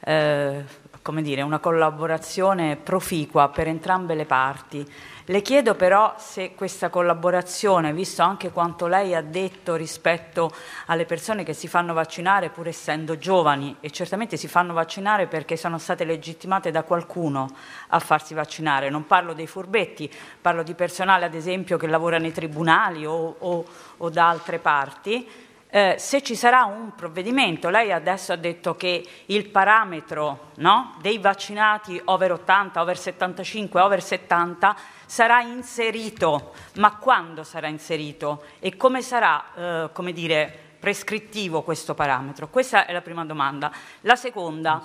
[0.00, 0.64] eh,
[1.00, 4.84] come dire, una collaborazione proficua per entrambe le parti.
[5.30, 10.50] Le chiedo però se questa collaborazione, visto anche quanto lei ha detto rispetto
[10.86, 15.58] alle persone che si fanno vaccinare pur essendo giovani e certamente si fanno vaccinare perché
[15.58, 17.46] sono state legittimate da qualcuno
[17.88, 20.10] a farsi vaccinare, non parlo dei furbetti,
[20.40, 23.66] parlo di personale ad esempio che lavora nei tribunali o, o,
[23.98, 25.28] o da altre parti,
[25.70, 31.18] eh, se ci sarà un provvedimento, lei adesso ha detto che il parametro no, dei
[31.18, 39.02] vaccinati over 80, over 75, over 70 sarà inserito, ma quando sarà inserito e come
[39.02, 42.48] sarà, eh, come dire, prescrittivo questo parametro?
[42.48, 43.70] Questa è la prima domanda.
[44.02, 44.82] La seconda,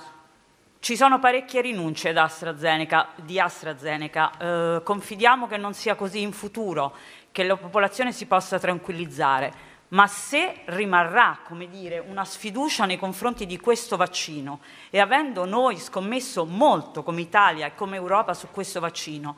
[0.80, 6.94] ci sono parecchie rinunce AstraZeneca, di AstraZeneca, eh, confidiamo che non sia così in futuro,
[7.32, 13.46] che la popolazione si possa tranquillizzare ma se rimarrà come dire, una sfiducia nei confronti
[13.46, 18.80] di questo vaccino e avendo noi scommesso molto come Italia e come Europa su questo
[18.80, 19.36] vaccino,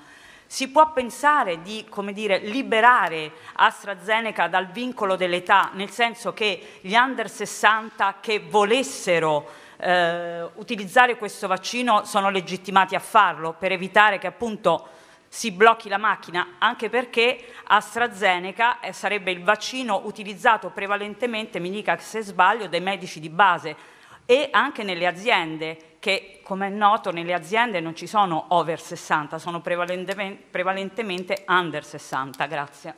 [0.47, 7.29] si può pensare di dire, liberare AstraZeneca dal vincolo dell'età, nel senso che gli under
[7.29, 14.87] 60 che volessero eh, utilizzare questo vaccino sono legittimati a farlo per evitare che appunto
[15.27, 21.97] si blocchi la macchina, anche perché AstraZeneca eh, sarebbe il vaccino utilizzato prevalentemente, mi dica
[21.97, 23.75] se sbaglio, dai medici di base
[24.25, 29.37] e anche nelle aziende, che come è noto nelle aziende non ci sono over 60,
[29.37, 32.45] sono prevalentemente, prevalentemente under 60.
[32.45, 32.93] Grazie.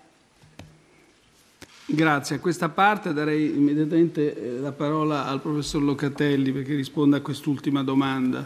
[1.89, 2.35] Grazie.
[2.35, 7.81] A questa parte darei immediatamente eh, la parola al professor Locatelli perché risponda a quest'ultima
[7.81, 8.45] domanda.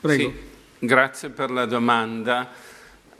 [0.00, 0.30] Prego.
[0.30, 2.48] Sì, grazie per la domanda.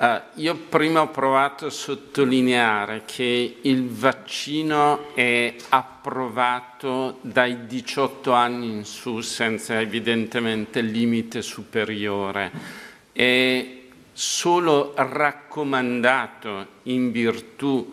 [0.00, 8.70] Uh, io prima ho provato a sottolineare che il vaccino è approvato dai 18 anni
[8.70, 12.52] in su senza evidentemente limite superiore.
[13.11, 13.76] È
[14.12, 17.92] solo raccomandato in virtù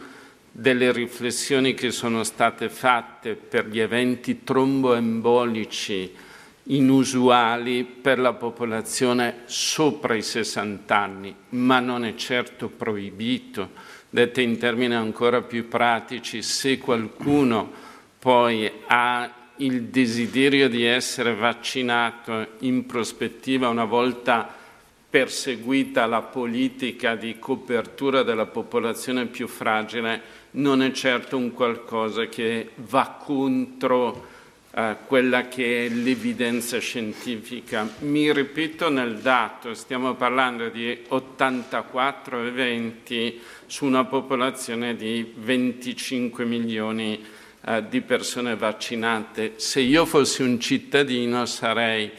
[0.52, 6.25] delle riflessioni che sono state fatte per gli eventi tromboembolici
[6.68, 13.70] inusuali per la popolazione sopra i 60 anni, ma non è certo proibito.
[14.10, 17.70] Dette in termini ancora più pratici, se qualcuno
[18.18, 24.64] poi ha il desiderio di essere vaccinato in prospettiva una volta
[25.08, 32.72] perseguita la politica di copertura della popolazione più fragile, non è certo un qualcosa che
[32.76, 34.34] va contro
[34.78, 37.88] eh, quella che è l'evidenza scientifica.
[38.00, 47.24] Mi ripeto nel dato, stiamo parlando di 84 eventi su una popolazione di 25 milioni
[47.66, 49.54] eh, di persone vaccinate.
[49.56, 52.12] Se io fossi un cittadino sarei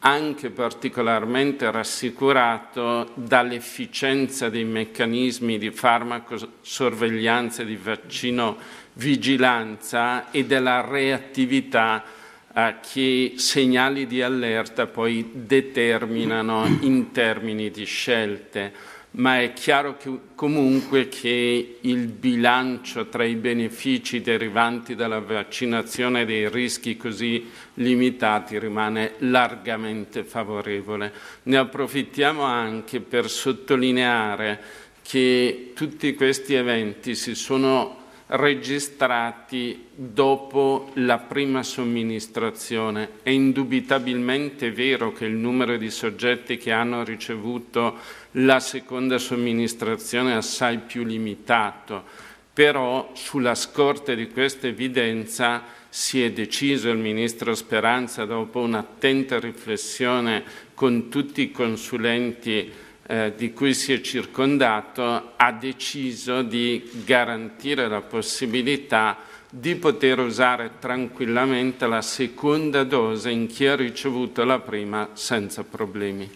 [0.00, 8.56] anche particolarmente rassicurato dall'efficienza dei meccanismi di farmacosorveglianza e di vaccino
[8.98, 12.04] vigilanza e della reattività
[12.52, 20.10] eh, che segnali di allerta poi determinano in termini di scelte ma è chiaro che,
[20.34, 28.58] comunque che il bilancio tra i benefici derivanti dalla vaccinazione e dei rischi così limitati
[28.58, 31.12] rimane largamente favorevole.
[31.44, 34.60] Ne approfittiamo anche per sottolineare
[35.02, 37.97] che tutti questi eventi si sono
[38.28, 43.10] registrati dopo la prima somministrazione.
[43.22, 47.96] È indubitabilmente vero che il numero di soggetti che hanno ricevuto
[48.32, 52.04] la seconda somministrazione è assai più limitato,
[52.52, 60.44] però sulla scorta di questa evidenza si è deciso il Ministro Speranza, dopo un'attenta riflessione
[60.74, 62.70] con tutti i consulenti
[63.10, 69.16] eh, di cui si è circondato ha deciso di garantire la possibilità
[69.50, 76.30] di poter usare tranquillamente la seconda dose in chi ha ricevuto la prima senza problemi.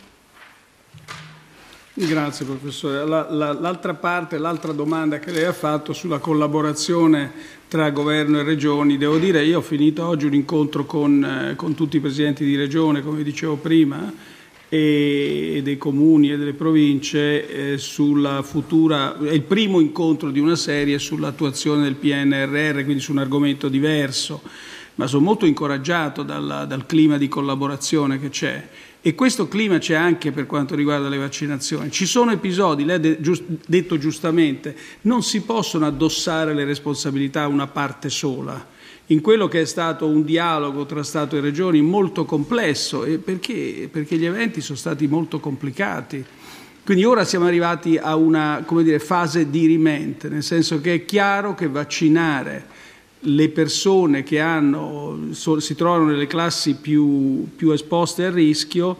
[1.94, 3.06] Grazie professore.
[3.06, 7.30] La, la, l'altra parte, l'altra domanda che lei ha fatto sulla collaborazione
[7.68, 11.74] tra governo e regioni, devo dire io ho finito oggi un incontro con, eh, con
[11.74, 14.10] tutti i presidenti di regione, come dicevo prima,
[14.74, 20.56] e dei comuni e delle province eh, sulla futura, è il primo incontro di una
[20.56, 24.40] serie sull'attuazione del PNRR, quindi su un argomento diverso.
[24.94, 28.66] ma sono molto incoraggiato dal, dal clima di collaborazione che c'è.
[29.02, 31.90] E questo clima c'è anche per quanto riguarda le vaccinazioni.
[31.90, 37.66] Ci sono episodi, lei ha detto giustamente, non si possono addossare le responsabilità a una
[37.66, 38.71] parte sola.
[39.12, 44.16] In quello che è stato un dialogo tra Stato e Regioni molto complesso, perché, perché
[44.16, 46.24] gli eventi sono stati molto complicati.
[46.82, 51.68] Quindi ora siamo arrivati a una dire, fase dirimente, nel senso che è chiaro che
[51.68, 52.64] vaccinare
[53.18, 58.96] le persone che hanno, si trovano nelle classi più, più esposte al rischio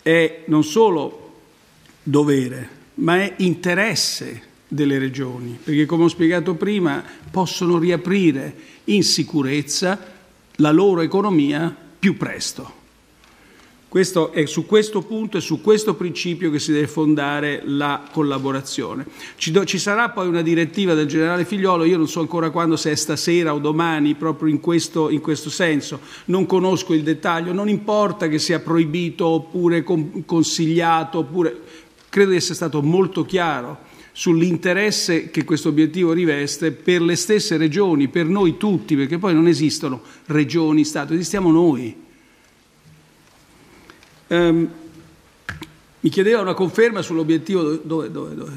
[0.00, 1.40] è non solo
[2.02, 9.98] dovere, ma è interesse delle regioni, perché come ho spiegato prima possono riaprire in sicurezza
[10.56, 12.80] la loro economia più presto.
[13.92, 19.04] Questo è su questo punto e su questo principio che si deve fondare la collaborazione.
[19.36, 22.76] Ci, do, ci, sarà poi una direttiva del generale Figliolo, io non so ancora quando,
[22.76, 27.52] se è stasera o domani, proprio in questo, in questo senso, non conosco il dettaglio,
[27.52, 31.60] non importa che sia proibito oppure consigliato, oppure...
[32.08, 38.08] credo di essere stato molto chiaro sull'interesse che questo obiettivo riveste per le stesse regioni,
[38.08, 41.96] per noi tutti, perché poi non esistono regioni, Stato, esistiamo noi.
[44.28, 44.70] Um,
[46.04, 48.50] mi chiedeva una conferma sull'obiettivo, dove, dove, dove?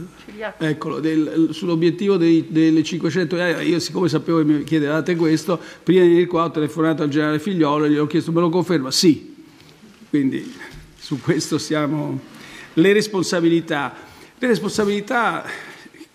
[0.57, 6.07] Eccolo, del, sull'obiettivo delle 500 eh, io siccome sapevo che mi chiedevate questo, prima di
[6.07, 8.89] venire qua ho telefonato al generale Figliolo e gli ho chiesto me lo conferma?
[8.89, 9.35] Sì,
[10.09, 10.53] quindi
[10.97, 12.33] su questo siamo...
[12.77, 13.95] Le responsabilità,
[14.37, 15.45] le responsabilità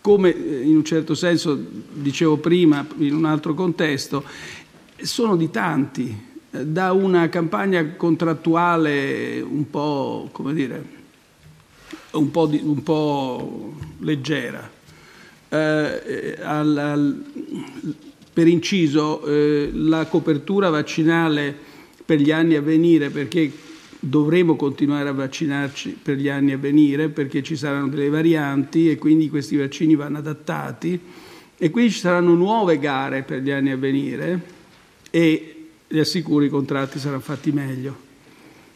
[0.00, 1.58] come eh, in un certo senso
[1.92, 4.24] dicevo prima in un altro contesto,
[4.96, 10.84] sono di tanti, da una campagna contrattuale un po', come dire,
[12.12, 14.78] un po', di, un po leggera.
[15.48, 17.24] Eh, al, al,
[18.32, 21.56] per inciso, eh, la copertura vaccinale
[22.04, 23.50] per gli anni a venire, perché
[24.00, 28.96] dovremo continuare a vaccinarci per gli anni a venire, perché ci saranno delle varianti e
[28.96, 30.98] quindi questi vaccini vanno adattati
[31.56, 34.40] e quindi ci saranno nuove gare per gli anni a venire
[35.10, 38.08] e vi assicuro i contratti saranno fatti meglio.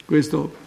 [0.05, 0.63] Questo.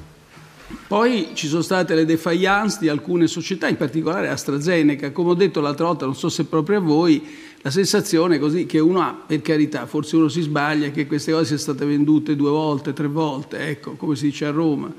[0.86, 5.12] Poi ci sono state le defiance di alcune società, in particolare AstraZeneca.
[5.12, 7.26] Come ho detto l'altra volta, non so se proprio a voi,
[7.60, 11.44] la sensazione così che uno ha, per carità, forse uno si sbaglia, che queste cose
[11.44, 14.92] siano state vendute due volte, tre volte, ecco, come si dice a Roma.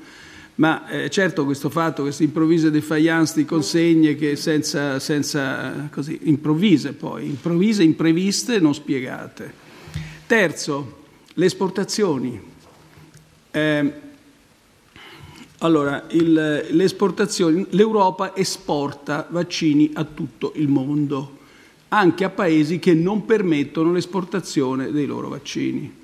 [0.56, 6.92] Ma eh, certo questo fatto, queste improvvise defiance di consegne che senza, senza così, improvvise
[6.92, 9.54] poi, improvvise, impreviste, non spiegate.
[10.26, 10.98] Terzo,
[11.32, 12.40] le esportazioni.
[13.52, 13.92] Eh,
[15.60, 21.38] allora, il, le esportazioni, l'Europa esporta vaccini a tutto il mondo,
[21.92, 25.98] anche a paesi che non permettono l'esportazione dei loro vaccini.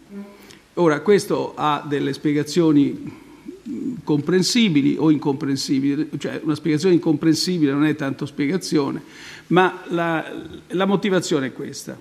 [0.75, 3.25] Ora, questo ha delle spiegazioni
[4.05, 9.03] comprensibili o incomprensibili, cioè una spiegazione incomprensibile non è tanto spiegazione,
[9.49, 10.25] ma la,
[10.69, 11.99] la motivazione è questa.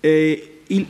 [0.00, 0.86] Eh, il,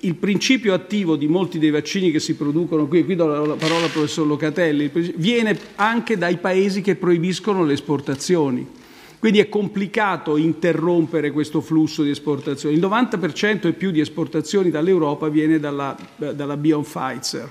[0.00, 3.84] il, principio attivo di molti dei vaccini che si producono qui, qui do la parola
[3.84, 8.80] al professor Locatelli, viene anche dai paesi che proibiscono le esportazioni.
[9.22, 12.74] Quindi è complicato interrompere questo flusso di esportazioni.
[12.74, 17.48] Il 90% e più di esportazioni dall'Europa viene dalla, dalla Bion Pfizer.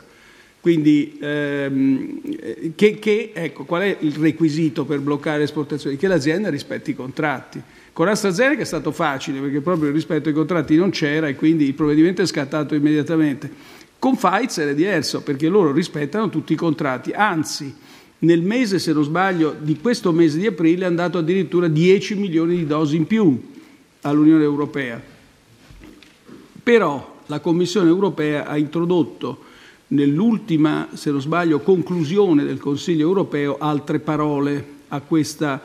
[0.59, 5.95] Quindi ehm, che, che, ecco, qual è il requisito per bloccare le esportazioni?
[5.95, 7.61] Che l'azienda rispetti i contratti.
[7.93, 11.63] Con AstraZeneca è stato facile perché proprio il rispetto ai contratti non c'era e quindi
[11.67, 13.49] il provvedimento è scattato immediatamente.
[13.97, 17.73] Con Pfizer è diverso perché loro rispettano tutti i contratti, anzi
[18.23, 22.57] nel mese, se non sbaglio, di questo mese di aprile è andato addirittura 10 milioni
[22.57, 23.41] di dosi in più
[24.01, 25.01] all'Unione Europea.
[26.63, 29.45] Però la Commissione Europea ha introdotto
[29.87, 35.61] nell'ultima, se non sbaglio, conclusione del Consiglio Europeo altre parole a questa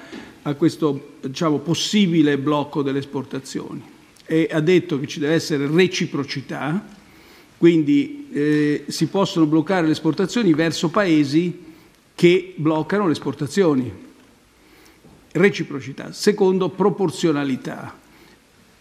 [0.46, 3.82] a questo diciamo, possibile blocco delle esportazioni
[4.24, 6.84] e ha detto che ci deve essere reciprocità,
[7.58, 11.64] quindi eh, si possono bloccare le esportazioni verso paesi
[12.16, 13.92] che bloccano le esportazioni.
[15.32, 16.12] Reciprocità.
[16.12, 17.96] Secondo, proporzionalità.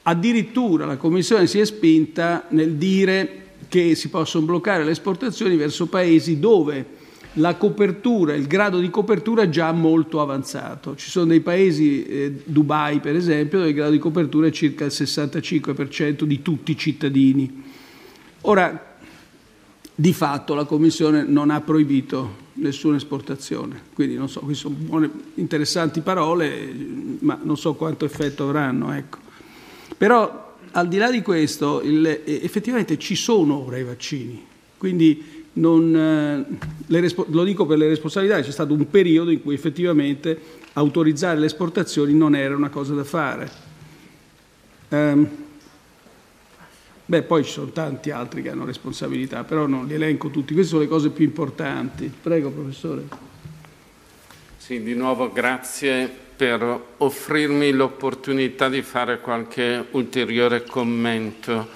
[0.04, 5.88] Addirittura la Commissione si è spinta nel dire che si possono bloccare le esportazioni verso
[5.88, 10.96] paesi dove la copertura, il grado di copertura è già molto avanzato.
[10.96, 14.86] Ci sono dei paesi, eh, Dubai per esempio, dove il grado di copertura è circa
[14.86, 17.64] il 65% di tutti i cittadini.
[18.42, 18.96] Ora,
[19.94, 25.10] di fatto la Commissione non ha proibito nessuna esportazione, quindi non so, queste sono buone,
[25.36, 26.74] interessanti parole,
[27.20, 28.94] ma non so quanto effetto avranno.
[28.94, 29.20] Ecco.
[29.98, 34.46] Però al di là di questo, il, effettivamente ci sono ora i vaccini,
[34.78, 40.38] quindi non, eh, lo dico per le responsabilità, c'è stato un periodo in cui effettivamente
[40.74, 43.64] autorizzare le esportazioni non era una cosa da fare.
[44.90, 45.45] Um,
[47.06, 50.72] beh, poi ci sono tanti altri che hanno responsabilità, però non li elenco tutti, queste
[50.72, 52.12] sono le cose più importanti.
[52.22, 53.04] Prego, professore.
[54.58, 61.68] Sì, di nuovo grazie per offrirmi l'opportunità di fare qualche ulteriore commento,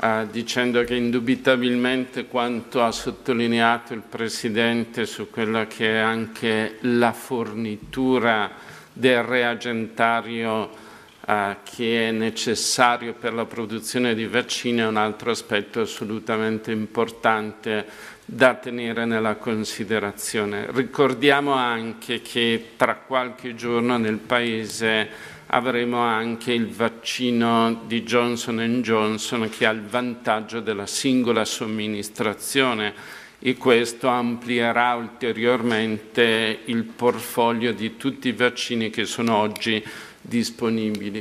[0.00, 7.12] eh, dicendo che indubitabilmente quanto ha sottolineato il Presidente su quella che è anche la
[7.12, 8.50] fornitura
[8.92, 10.81] del reagentario
[11.26, 17.86] eh, che è necessario per la produzione di vaccini è un altro aspetto assolutamente importante
[18.24, 20.66] da tenere nella considerazione.
[20.70, 25.08] Ricordiamo anche che tra qualche giorno nel Paese
[25.46, 33.56] avremo anche il vaccino di Johnson Johnson che ha il vantaggio della singola somministrazione e
[33.56, 39.84] questo amplierà ulteriormente il portfolio di tutti i vaccini che sono oggi
[40.22, 41.20] disponibili.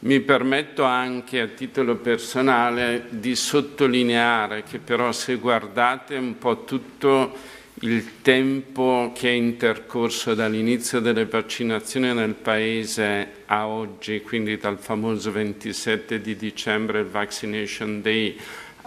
[0.00, 7.58] Mi permetto anche a titolo personale di sottolineare che però se guardate un po' tutto
[7.82, 15.32] il tempo che è intercorso dall'inizio delle vaccinazioni nel Paese a oggi, quindi dal famoso
[15.32, 18.36] 27 di dicembre, il Vaccination Day,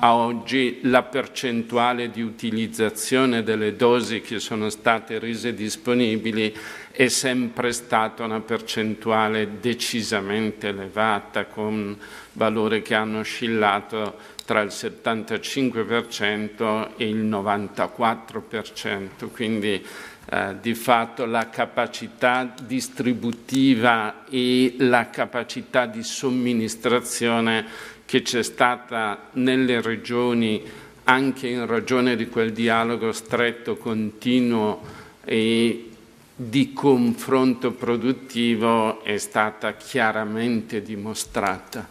[0.04, 6.54] a oggi la percentuale di utilizzazione delle dosi che sono state rese disponibili
[6.91, 11.97] è sempre stata una percentuale decisamente elevata, con
[12.34, 19.82] valori che hanno oscillato tra il 75% e il 94%, quindi
[20.30, 27.66] eh, di fatto la capacità distributiva e la capacità di somministrazione
[28.14, 30.61] che c'è stata nelle regioni
[31.05, 34.84] anche in ragione di quel dialogo stretto, continuo
[35.26, 35.89] e
[36.36, 41.88] di confronto produttivo è stata chiaramente dimostrata.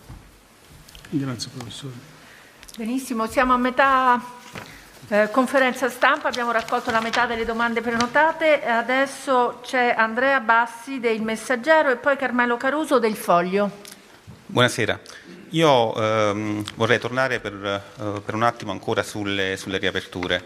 [1.08, 1.94] Grazie professore.
[2.76, 4.22] Benissimo, siamo a metà
[5.08, 11.20] eh, conferenza stampa, abbiamo raccolto la metà delle domande prenotate, adesso c'è Andrea Bassi del
[11.20, 13.72] Messaggero e poi Carmelo Caruso del Foglio.
[14.46, 15.00] Buonasera.
[15.53, 20.42] Io ehm, vorrei tornare per, eh, per, un attimo ancora sulle, sulle riaperture.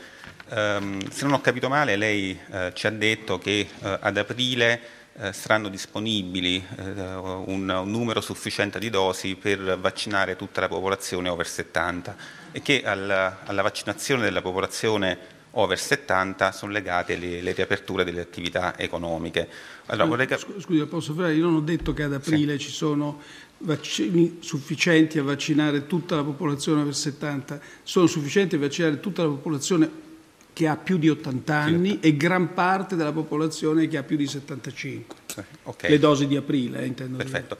[0.49, 4.81] Um, se non ho capito male, lei uh, ci ha detto che uh, ad aprile
[5.13, 11.47] uh, saranno disponibili un, un, numero sufficiente di dosi per vaccinare tutta la popolazione over
[11.47, 12.17] 70
[12.51, 18.21] e che alla, alla vaccinazione della popolazione over 70 sono legate le, le riaperture delle
[18.21, 19.49] attività economiche.
[19.87, 20.29] Allora, vorrei...
[20.39, 21.35] Scusi, posso fare?
[21.35, 22.67] Io non ho detto che ad aprile sì.
[22.67, 23.21] ci sono
[23.59, 29.29] vaccini sufficienti a vaccinare tutta la popolazione over 70, sono sufficienti a vaccinare tutta la
[29.29, 30.05] popolazione
[30.53, 34.27] che ha più di 80 anni e gran parte della popolazione che ha più di
[34.27, 35.17] 75.
[35.65, 35.91] Okay.
[35.91, 37.59] Le dosi di aprile, eh, intendo Perfetto.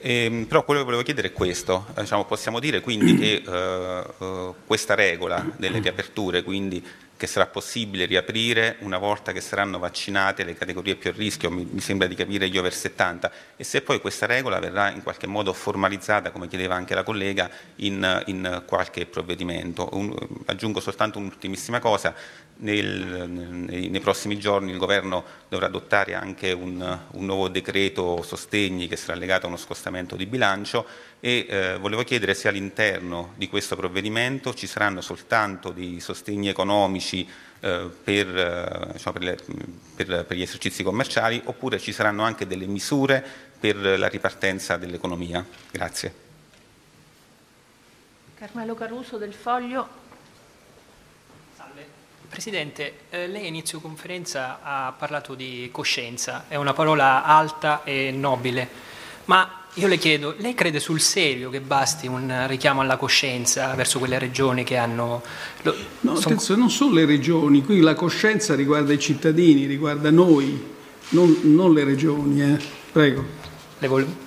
[0.00, 4.52] Eh, però quello che volevo chiedere è questo, diciamo, possiamo dire quindi che eh, eh
[4.64, 6.82] questa regola delle riaperture, quindi
[7.18, 11.68] che sarà possibile riaprire una volta che saranno vaccinate le categorie più a rischio, mi,
[11.80, 15.52] sembra di capire gli over 70, e se poi questa regola verrà in qualche modo
[15.52, 19.88] formalizzata, come chiedeva anche la collega, in, in qualche provvedimento.
[19.92, 20.14] Un,
[20.46, 22.14] aggiungo soltanto un'ultimissima cosa,
[22.58, 28.86] nel, nei, nei, prossimi giorni il Governo dovrà adottare anche un, un nuovo decreto sostegni
[28.86, 30.86] che sarà legato a uno scostamento di bilancio
[31.20, 37.28] e eh, volevo chiedere se all'interno di questo provvedimento ci saranno soltanto dei sostegni economici
[37.60, 39.38] eh, per, eh, diciamo, per, le,
[39.96, 43.24] per, per, gli esercizi commerciali oppure ci saranno anche delle misure
[43.58, 45.44] per la ripartenza dell'economia.
[45.70, 46.26] Grazie.
[48.34, 49.88] Carmelo Caruso del Foglio.
[51.56, 51.86] Salve.
[52.28, 58.12] Presidente, eh, lei a inizio conferenza ha parlato di coscienza, è una parola alta e
[58.12, 58.68] nobile,
[59.24, 63.98] ma io le chiedo, lei crede sul serio che basti un richiamo alla coscienza verso
[63.98, 65.22] quelle regioni che hanno...
[65.62, 66.32] Lo, no, son...
[66.32, 70.60] attenzione, non sono le regioni, qui la coscienza riguarda i cittadini, riguarda noi,
[71.10, 72.42] non, non le regioni.
[72.42, 72.58] Eh.
[72.90, 73.24] Prego.
[73.78, 74.26] Volevo,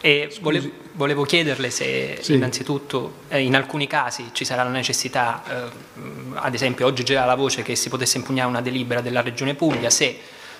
[0.00, 2.34] e volevo, volevo, chiederle se sì.
[2.34, 5.70] innanzitutto eh, in alcuni casi ci sarà la necessità, eh,
[6.34, 9.90] ad esempio oggi c'era la voce che si potesse impugnare una delibera della Regione Puglia,
[9.90, 10.16] se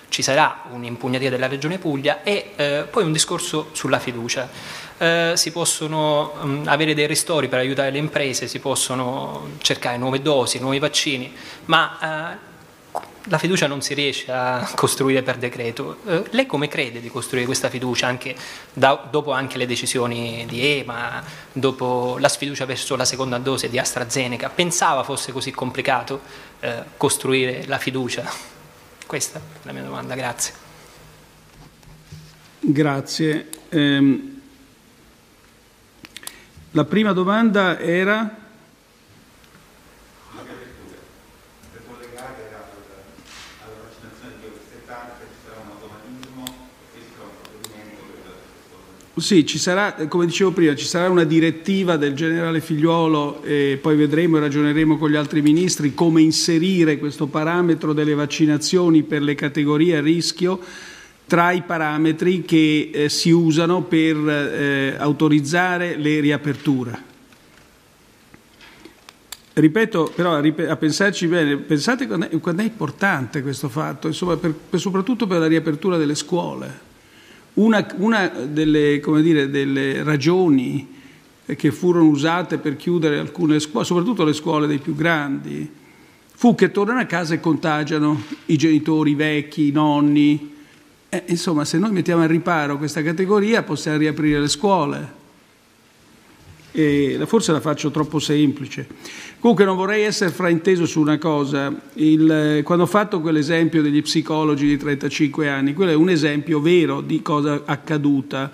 [0.08, 4.48] ci sarà un'impugnativa della Regione Puglia e eh, poi un discorso sulla fiducia.
[4.98, 9.98] Eh, si possono mh, mm, avere dei ristori per aiutare le imprese, si possono cercare
[9.98, 11.34] nuove dosi, nuovi vaccini,
[11.66, 12.54] ma eh,
[13.28, 15.98] la fiducia non si riesce a costruire per decreto.
[16.06, 18.34] Eh, lei come crede di costruire questa fiducia anche
[18.72, 23.78] da, dopo anche le decisioni di EMA, dopo la sfiducia verso la seconda dose di
[23.78, 24.48] AstraZeneca?
[24.48, 26.20] Pensava fosse così complicato
[26.60, 28.55] eh, costruire la fiducia?
[29.06, 30.52] Questa è la mia domanda, grazie.
[32.58, 33.48] Grazie.
[33.68, 34.34] Eh,
[36.72, 38.44] la prima domanda era...
[49.18, 53.96] Sì, ci sarà, come dicevo prima, ci sarà una direttiva del generale Figliuolo e poi
[53.96, 59.34] vedremo e ragioneremo con gli altri ministri come inserire questo parametro delle vaccinazioni per le
[59.34, 60.60] categorie a rischio
[61.26, 67.02] tra i parametri che eh, si usano per eh, autorizzare le riaperture.
[69.54, 75.26] Ripeto, però, a pensarci bene, pensate quando è, importante questo fatto, insomma, per, per, soprattutto
[75.26, 76.85] per la riapertura delle scuole.
[77.56, 80.94] Una, una delle, dire, delle, ragioni
[81.56, 85.70] che furono usate per chiudere alcune scuole, soprattutto le scuole dei più grandi,
[86.34, 90.54] fu che tornano a casa e contagiano i genitori i vecchi, i nonni.
[91.08, 95.24] Eh, insomma, se noi mettiamo al riparo questa categoria possiamo riaprire le scuole.
[96.78, 98.86] E forse la faccio troppo semplice.
[99.38, 101.74] Comunque non vorrei essere frainteso su una cosa.
[101.94, 107.00] Il, quando ho fatto quell'esempio degli psicologi di 35 anni, quello è un esempio vero
[107.00, 108.52] di cosa accaduta.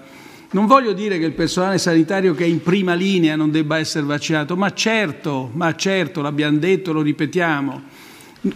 [0.53, 4.07] Non voglio dire che il personale sanitario che è in prima linea non debba essere
[4.07, 7.83] vaccinato, ma certo, ma certo, l'abbiamo detto, lo ripetiamo.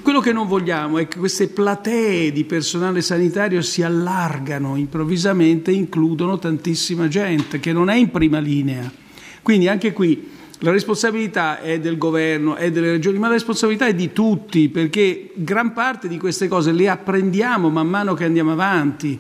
[0.00, 5.74] Quello che non vogliamo è che queste platee di personale sanitario si allargano improvvisamente e
[5.74, 9.04] includono tantissima gente che non è in prima linea.
[9.46, 10.28] Quindi anche qui
[10.58, 15.30] la responsabilità è del governo, è delle regioni, ma la responsabilità è di tutti, perché
[15.36, 19.16] gran parte di queste cose le apprendiamo man mano che andiamo avanti.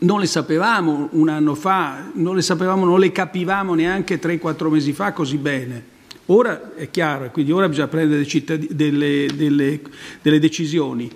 [0.00, 4.92] Non le sapevamo un anno fa, non le sapevamo, non le capivamo neanche 3-4 mesi
[4.92, 5.84] fa così bene.
[6.26, 8.26] Ora è chiaro, quindi ora bisogna prendere
[8.68, 9.80] delle, delle,
[10.20, 11.10] delle decisioni.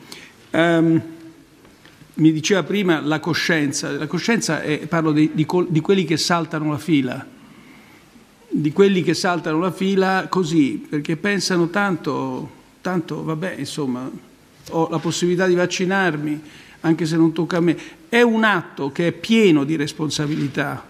[0.53, 1.03] Um,
[2.15, 6.71] mi diceva prima la coscienza, la coscienza è, parlo di, di, di quelli che saltano
[6.71, 7.33] la fila
[8.57, 12.51] di quelli che saltano la fila così, perché pensano tanto,
[12.81, 14.09] tanto, vabbè, insomma,
[14.71, 16.41] ho la possibilità di vaccinarmi,
[16.81, 17.77] anche se non tocca a me.
[18.09, 20.87] È un atto che è pieno di responsabilità.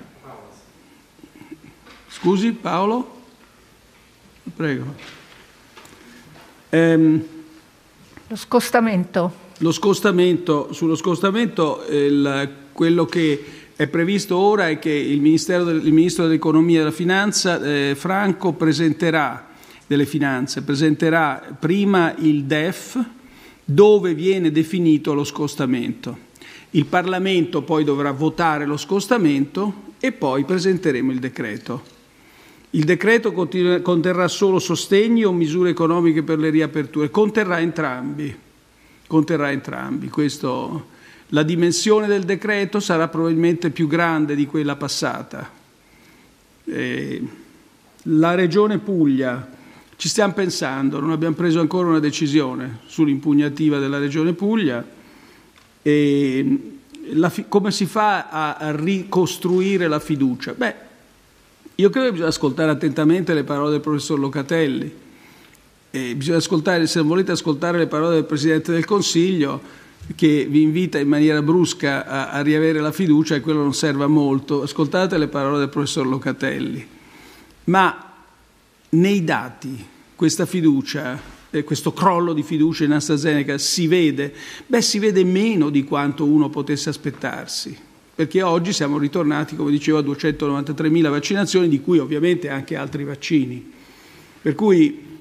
[2.08, 3.22] Scusi, Paolo?
[4.54, 4.94] Prego.
[6.68, 7.24] Ehm,
[8.28, 9.42] lo scostamento.
[9.58, 15.92] Lo scostamento, sullo scostamento, il, quello che è previsto ora è che il, del, il
[15.92, 19.48] Ministro dell'Economia e della Finanza, eh, Franco, presenterà
[19.86, 23.04] delle finanze, presenterà prima il DEF
[23.64, 26.32] dove viene definito lo scostamento.
[26.70, 31.82] Il Parlamento poi dovrà votare lo scostamento e poi presenteremo il decreto.
[32.70, 38.36] Il decreto conterrà solo sostegni o misure economiche per le riaperture, conterrà entrambi.
[39.06, 40.08] Conterrà entrambi.
[40.08, 40.92] Questo
[41.28, 45.50] la dimensione del decreto sarà probabilmente più grande di quella passata.
[46.64, 47.22] Eh,
[48.02, 49.48] la Regione Puglia,
[49.96, 54.84] ci stiamo pensando, non abbiamo preso ancora una decisione sull'impugnativa della Regione Puglia.
[55.80, 56.74] E
[57.12, 60.52] la, come si fa a, a, ricostruire la fiducia?
[60.52, 60.74] Beh,
[61.76, 65.02] io credo che bisogna ascoltare attentamente le parole del professor Locatelli.
[65.90, 69.60] E bisogna ascoltare, se volete ascoltare le parole del Presidente del Consiglio,
[70.16, 74.04] che vi invita in maniera brusca a, a riavere la fiducia e quello non serve
[74.04, 74.62] a molto.
[74.62, 76.86] Ascoltate le parole del professor Locatelli.
[77.64, 78.12] Ma
[78.90, 79.84] nei dati
[80.14, 81.18] questa fiducia,
[81.50, 84.32] eh, questo crollo di fiducia in AstraZeneca si vede?
[84.66, 87.76] Beh, si vede meno di quanto uno potesse aspettarsi,
[88.14, 93.72] perché oggi siamo ritornati, come dicevo, a 293.000 vaccinazioni, di cui ovviamente anche altri vaccini.
[94.42, 95.13] Per cui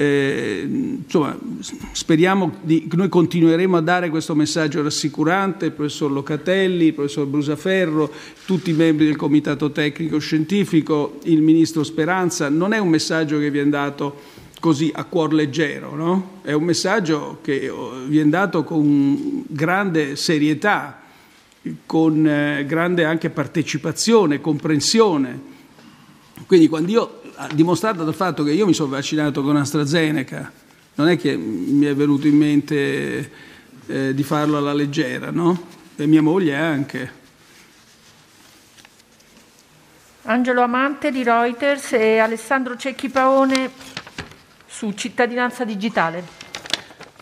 [0.00, 1.38] eh, insomma,
[1.92, 8.10] speriamo di, noi continueremo a dare questo messaggio rassicurante, il professor Locatelli, il professor Brusaferro,
[8.46, 13.50] tutti i membri del comitato tecnico scientifico, il ministro Speranza, non è un messaggio che
[13.50, 14.16] viene dato
[14.58, 16.38] così a cuor leggero, no?
[16.40, 21.02] è un messaggio che oh, viene dato con grande serietà,
[21.84, 25.48] con eh, grande anche partecipazione, comprensione.
[26.46, 27.19] Quindi quando io
[27.52, 30.52] dimostrata dal fatto che io mi sono vaccinato con AstraZeneca,
[30.94, 33.32] non è che mi è venuto in mente
[33.86, 35.68] eh, di farlo alla leggera, no?
[35.96, 37.18] E mia moglie anche.
[40.22, 43.70] Angelo Amante di Reuters e Alessandro Cecchi Paone
[44.66, 46.49] su cittadinanza digitale.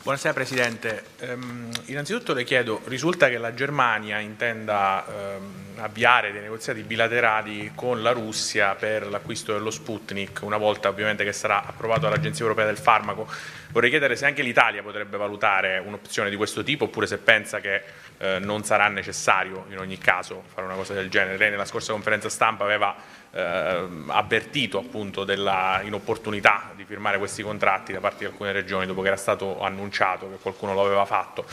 [0.09, 1.05] Buonasera Presidente.
[1.21, 8.03] Um, innanzitutto le chiedo, risulta che la Germania intenda um, avviare dei negoziati bilaterali con
[8.03, 12.79] la Russia per l'acquisto dello Sputnik, una volta ovviamente che sarà approvato dall'Agenzia Europea del
[12.79, 13.29] Farmaco.
[13.71, 17.83] Vorrei chiedere se anche l'Italia potrebbe valutare un'opzione di questo tipo oppure se pensa che
[18.17, 21.37] eh, non sarà necessario in ogni caso fare una cosa del genere.
[21.37, 22.97] Lei nella scorsa conferenza stampa aveva
[23.39, 29.01] eh, avvertito appunto della inopportunità di firmare questi contratti da parte di alcune regioni dopo
[29.03, 31.45] che era stato annunciato che qualcuno lo aveva fatto.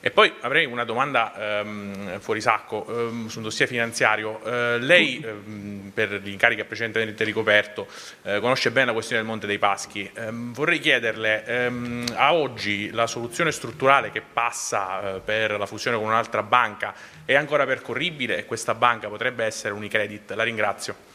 [0.00, 4.42] E poi avrei una domanda ehm, fuori sacco ehm, su un dossier finanziario.
[4.44, 7.86] Eh, lei, ehm, per che precedentemente ricoperto,
[8.22, 10.10] eh, conosce bene la questione del Monte dei Paschi.
[10.14, 15.96] Ehm, vorrei chiederle, ehm, a oggi la soluzione strutturale che passa eh, per la fusione
[15.96, 20.32] con un'altra banca è ancora percorribile e questa banca potrebbe essere Unicredit?
[20.32, 21.13] La ringrazio.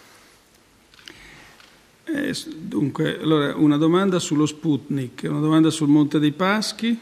[2.12, 7.00] Eh, dunque, allora, una domanda sullo Sputnik, una domanda sul Monte dei Paschi.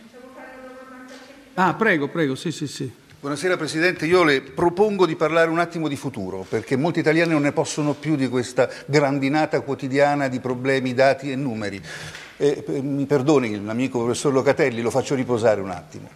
[1.54, 2.92] Ah, prego, prego, sì, sì, sì.
[3.18, 7.44] Buonasera Presidente, io le propongo di parlare un attimo di futuro, perché molti italiani non
[7.44, 11.82] ne possono più di questa grandinata quotidiana di problemi, dati e numeri.
[12.36, 16.10] Eh, mi perdoni l'amico professor Locatelli, lo faccio riposare un attimo.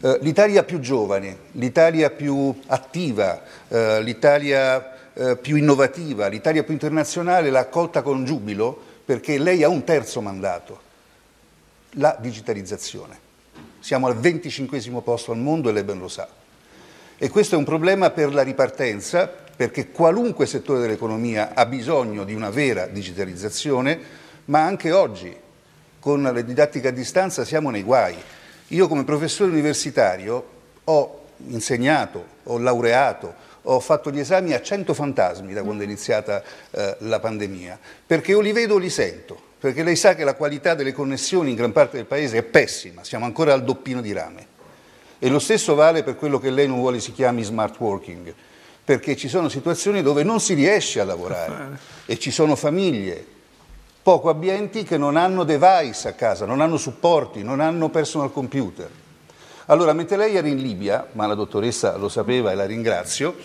[0.00, 7.50] Eh, L'Italia più giovane, l'Italia più attiva, eh, l'Italia eh, più innovativa, l'Italia più internazionale
[7.50, 10.80] l'ha accolta con giubilo perché lei ha un terzo mandato,
[11.96, 13.30] la digitalizzazione.
[13.80, 16.28] Siamo al 25 posto al mondo e lei ben lo sa.
[17.18, 22.34] E questo è un problema per la ripartenza, perché qualunque settore dell'economia ha bisogno di
[22.34, 24.00] una vera digitalizzazione,
[24.46, 25.36] ma anche oggi,
[26.00, 28.16] con la didattica a distanza, siamo nei guai.
[28.68, 30.46] Io come professore universitario
[30.84, 36.42] ho insegnato, ho laureato, ho fatto gli esami a 100 fantasmi da quando è iniziata
[36.70, 40.34] eh, la pandemia, perché o li vedo o li sento, perché lei sa che la
[40.34, 44.12] qualità delle connessioni in gran parte del paese è pessima, siamo ancora al doppino di
[44.12, 44.46] rame.
[45.18, 48.34] E lo stesso vale per quello che lei non vuole si chiami smart working,
[48.84, 53.24] perché ci sono situazioni dove non si riesce a lavorare e ci sono famiglie
[54.02, 58.90] poco abbienti che non hanno device a casa, non hanno supporti, non hanno personal computer.
[59.66, 63.36] Allora, mentre lei era in Libia, ma la dottoressa lo sapeva e la ringrazio,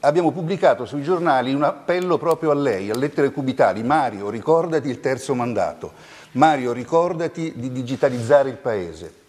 [0.00, 3.82] abbiamo pubblicato sui giornali un appello proprio a lei, a lettere cubitali.
[3.82, 5.92] Mario, ricordati il terzo mandato.
[6.32, 9.22] Mario, ricordati di digitalizzare il paese.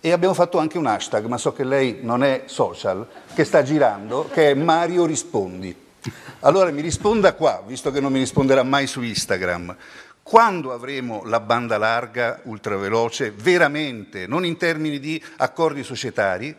[0.00, 3.62] E abbiamo fatto anche un hashtag, ma so che lei non è social, che sta
[3.62, 5.84] girando, che è Mario Rispondi.
[6.40, 9.74] Allora mi risponda qua, visto che non mi risponderà mai su Instagram.
[10.28, 16.52] Quando avremo la banda larga ultraveloce veramente, non in termini di accordi societari,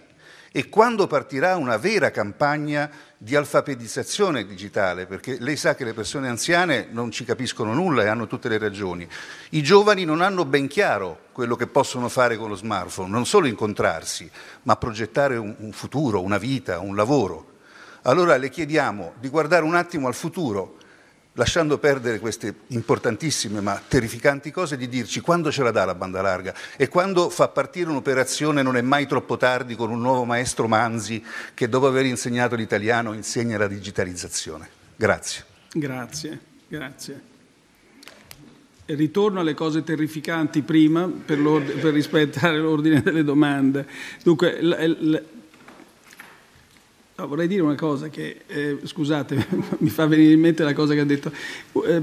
[0.53, 6.29] e quando partirà una vera campagna di alfabetizzazione digitale, perché lei sa che le persone
[6.29, 9.05] anziane non ci capiscono nulla e hanno tutte le ragioni.
[9.49, 13.47] I giovani non hanno ben chiaro quello che possono fare con lo smartphone, non solo
[13.47, 14.31] incontrarsi,
[14.63, 17.55] ma progettare un, futuro, una vita, un lavoro.
[18.03, 20.77] Allora le chiediamo di guardare un attimo al futuro,
[21.37, 26.21] lasciando perdere queste importantissime ma terrificanti cose, di dirci quando ce la dà la banda
[26.21, 30.67] larga e quando fa partire un'operazione non è mai troppo tardi con un nuovo maestro
[30.67, 31.23] Manzi
[31.53, 34.67] che dopo aver insegnato l'italiano insegna la digitalizzazione.
[34.95, 35.45] Grazie.
[35.71, 37.21] Grazie, grazie.
[38.85, 43.85] Ritorno alle cose terrificanti prima per, per rispettare l'ordine delle domande.
[44.23, 45.23] Dunque, l- l-
[47.19, 49.47] No, vorrei dire una cosa che, eh, scusate,
[49.79, 51.31] mi fa venire in mente la cosa che ha detto.
[51.83, 52.01] Eh,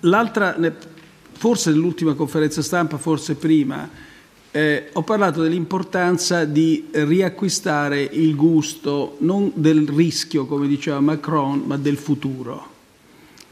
[0.00, 0.54] l'altra,
[1.32, 3.88] forse nell'ultima conferenza stampa, forse prima,
[4.50, 11.78] eh, ho parlato dell'importanza di riacquistare il gusto non del rischio, come diceva Macron, ma
[11.78, 12.70] del futuro.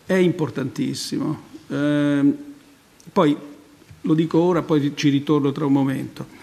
[0.04, 1.40] È importantissimo.
[1.68, 2.36] Ehm,
[3.10, 3.34] poi
[4.02, 6.40] lo dico ora, poi ci ritorno tra un momento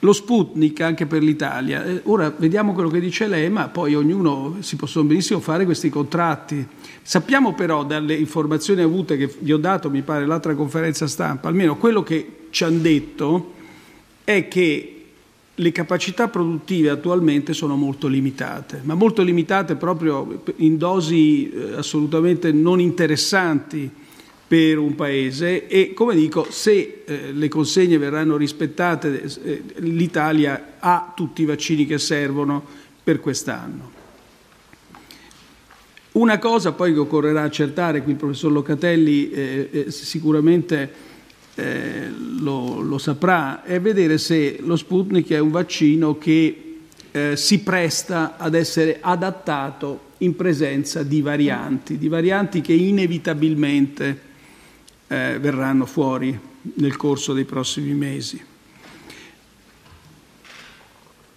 [0.00, 1.84] lo Sputnik anche per l'Italia.
[1.84, 5.88] Eh, ora vediamo quello che dice lei, ma poi ognuno si possono benissimo fare questi
[5.88, 6.66] contratti.
[7.02, 11.76] Sappiamo però dalle informazioni avute che vi ho dato, mi pare, l'altra conferenza stampa, almeno
[11.76, 13.54] quello che ci hanno detto
[14.24, 14.92] è che
[15.54, 22.52] le capacità produttive attualmente sono molto limitate, ma molto limitate proprio in dosi eh, assolutamente
[22.52, 23.90] non interessanti
[24.48, 31.12] per un paese e come dico se eh, le consegne verranno rispettate eh, l'Italia ha
[31.14, 32.64] tutti i vaccini che servono
[33.04, 33.96] per quest'anno.
[36.12, 40.90] Una cosa poi che occorrerà accertare, qui il professor Locatelli eh, eh sicuramente
[41.54, 42.08] eh,
[42.40, 46.78] lo, lo, saprà, è vedere se lo Sputnik è un vaccino che
[47.10, 54.26] eh, si presta ad essere adattato in presenza di varianti, di varianti che inevitabilmente
[55.08, 56.38] eh, verranno fuori
[56.74, 58.40] nel corso dei prossimi mesi.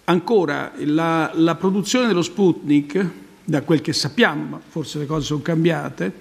[0.04, 3.06] Ancora, la, la produzione dello Sputnik,
[3.44, 6.12] da quel che sappiamo, ma forse le cose sono cambiate,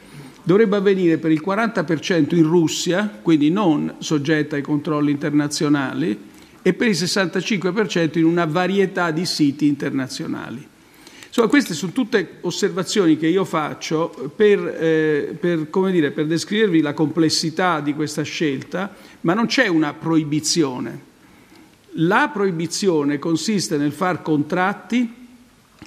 [0.43, 6.30] dovrebbe avvenire per il 40% in Russia, quindi non soggetta ai controlli internazionali,
[6.62, 10.68] e per il 65% in una varietà di siti internazionali.
[11.32, 16.93] Insomma, queste sono tutte osservazioni che io faccio per, eh, per, dire, per descrivervi la
[16.93, 21.03] complessità di questa scelta, ma non c'è una proibizione.
[21.91, 25.09] La proibizione consiste nel far contratti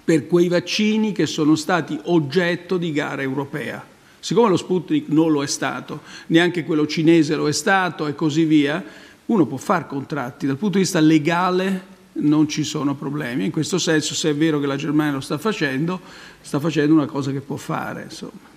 [0.03, 3.85] per quei vaccini che sono stati oggetto di gara europea.
[4.21, 8.45] Siccome lo Sputnik non lo è stato, neanche quello cinese lo è stato e così
[8.45, 8.83] via,
[9.27, 10.47] uno può fare contratti.
[10.47, 13.45] Dal punto di vista legale non ci sono problemi.
[13.45, 16.01] In questo senso, se è vero che la Germania lo sta facendo,
[16.41, 18.05] sta facendo una cosa che può fare.
[18.05, 18.53] Insomma.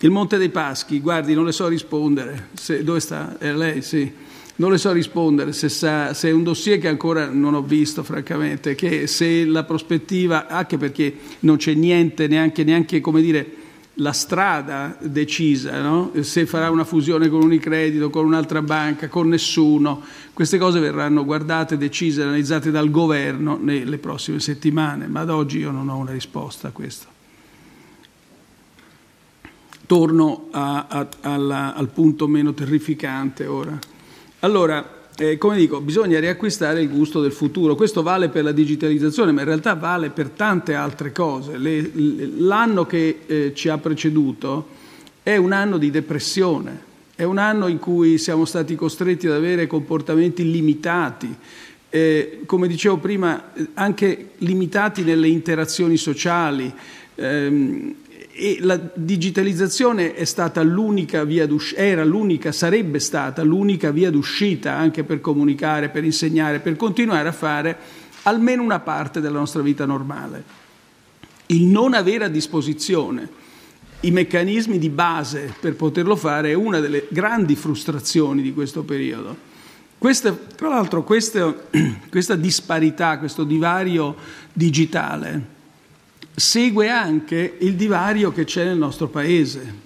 [0.00, 2.48] Il Monte dei Paschi, guardi, non le so rispondere.
[2.54, 3.38] Se, dove sta?
[3.38, 3.82] È lei?
[3.82, 4.12] Sì.
[4.58, 8.02] Non le so rispondere se, sa, se, è un dossier che ancora non ho visto,
[8.02, 13.46] francamente, che se la prospettiva, anche perché non c'è niente, neanche, neanche come dire,
[13.98, 16.12] la strada decisa, no?
[16.20, 20.02] se farà una fusione con Unicredito, con un'altra banca, con nessuno.
[20.32, 25.70] Queste cose verranno guardate, decise, analizzate dal governo nelle prossime settimane, ma ad oggi io
[25.70, 27.14] non ho una risposta a questo.
[29.86, 33.78] Torno a, a, alla, al punto meno terrificante ora.
[34.40, 37.74] Allora, eh, come dico, bisogna riacquistare il gusto del futuro.
[37.74, 41.56] Questo vale per la digitalizzazione, ma in realtà vale per tante altre cose.
[41.56, 41.90] Le,
[42.36, 44.68] l'anno che eh, ci ha preceduto
[45.22, 46.80] è un anno di depressione,
[47.14, 51.34] è un anno in cui siamo stati costretti ad avere comportamenti limitati,
[51.88, 56.72] eh, come dicevo prima, anche limitati nelle interazioni sociali.
[57.14, 57.94] Ehm,
[58.38, 65.04] e la digitalizzazione è stata l'unica via era l'unica, sarebbe stata l'unica via d'uscita anche
[65.04, 67.78] per comunicare, per insegnare, per continuare a fare
[68.24, 70.44] almeno una parte della nostra vita normale.
[71.46, 73.26] Il non avere a disposizione
[74.00, 79.34] i meccanismi di base per poterlo fare è una delle grandi frustrazioni di questo periodo.
[79.96, 81.54] Questa, tra l'altro questa,
[82.10, 84.14] questa disparità, questo divario
[84.52, 85.54] digitale,
[86.36, 89.84] segue anche il divario che c'è nel nostro paese.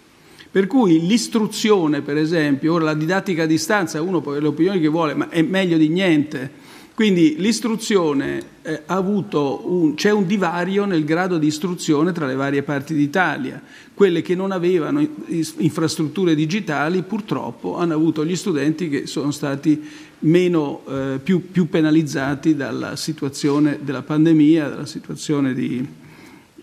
[0.51, 4.81] Per cui l'istruzione, per esempio, ora la didattica a distanza, uno può avere le opinioni
[4.81, 6.51] che vuole, ma è meglio di niente.
[6.93, 12.35] Quindi l'istruzione eh, ha avuto un, c'è un divario nel grado di istruzione tra le
[12.35, 13.63] varie parti d'Italia.
[13.95, 19.81] Quelle che non avevano infrastrutture digitali purtroppo hanno avuto gli studenti che sono stati
[20.21, 25.87] meno, eh, più, più penalizzati dalla situazione della pandemia, dalla situazione di,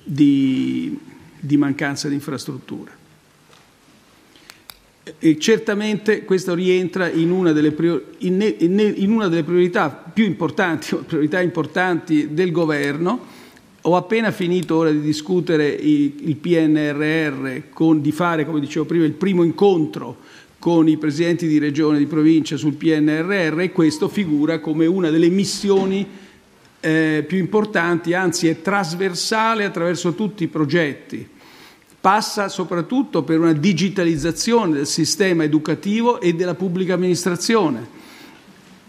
[0.10, 0.97] di,
[1.38, 3.05] di mancanza di infrastrutture.
[5.20, 10.95] E certamente questo rientra in una delle, prior- in, in una delle priorità più importanti,
[11.05, 13.36] priorità importanti del governo.
[13.82, 19.05] Ho appena finito ora di discutere il, il PNRR, con, di fare, come dicevo prima,
[19.05, 20.18] il primo incontro
[20.60, 25.10] con i presidenti di regione e di provincia sul PNRR e questo figura come una
[25.10, 26.05] delle missioni
[26.88, 31.27] eh, più importanti, anzi è trasversale attraverso tutti i progetti.
[31.99, 37.95] Passa soprattutto per una digitalizzazione del sistema educativo e della pubblica amministrazione.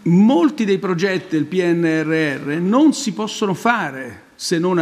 [0.03, 4.78] Molti dei progetti del PNRR non si possono fare se non,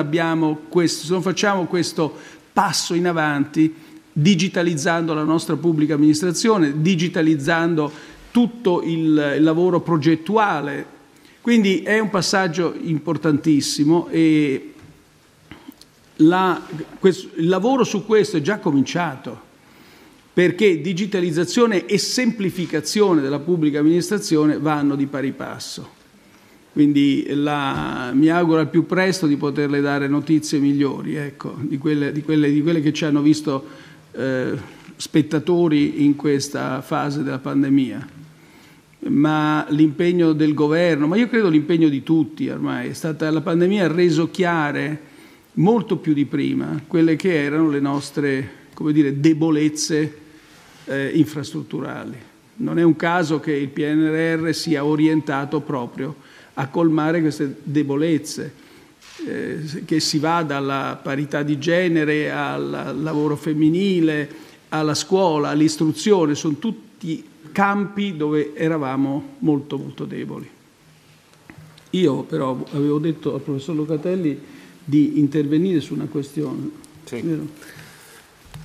[0.68, 2.14] questo, se non facciamo questo
[2.52, 3.74] passo in avanti
[4.12, 7.90] digitalizzando la nostra pubblica amministrazione, digitalizzando
[8.30, 10.95] tutto il, il lavoro progettuale
[11.46, 14.72] quindi è un passaggio importantissimo e
[16.16, 16.60] la,
[16.98, 19.40] questo, il lavoro su questo è già cominciato
[20.32, 25.88] perché digitalizzazione e semplificazione della pubblica amministrazione vanno di pari passo.
[26.72, 32.10] Quindi la, mi auguro al più presto di poterle dare notizie migliori, ecco, di, quelle,
[32.10, 33.64] di, quelle, di, quelle, che ci hanno visto
[34.10, 34.58] eh,
[34.96, 38.24] spettatori in questa fase della pandemia
[39.08, 43.84] ma l'impegno del governo, ma io credo l'impegno di tutti ormai, è stata, la pandemia
[43.84, 45.14] ha reso chiare
[45.54, 50.18] molto più di prima quelle che erano le nostre come dire, debolezze
[50.84, 52.16] eh, infrastrutturali.
[52.56, 56.14] Non è un caso che il PNRR sia orientato proprio
[56.54, 58.52] a colmare queste debolezze,
[59.26, 64.28] eh, che si va dalla parità di genere al lavoro femminile,
[64.68, 70.48] alla scuola, all'istruzione, sono tutti campi dove eravamo molto molto deboli.
[71.90, 74.38] Io però avevo detto al professor Locatelli
[74.84, 76.70] di intervenire su una questione.
[77.04, 77.48] Sì.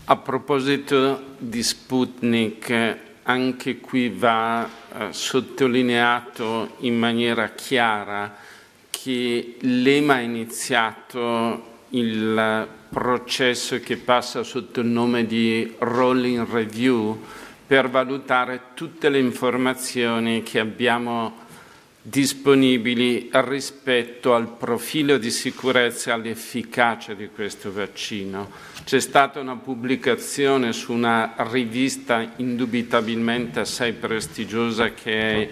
[0.05, 8.35] A proposito di Sputnik, anche qui va eh, sottolineato in maniera chiara
[8.89, 17.17] che l'EMA ha iniziato il processo che passa sotto il nome di rolling review
[17.71, 21.37] per valutare tutte le informazioni che abbiamo
[22.01, 28.51] disponibili rispetto al profilo di sicurezza e all'efficacia di questo vaccino.
[28.83, 35.49] C'è stata una pubblicazione su una rivista indubitabilmente assai prestigiosa che è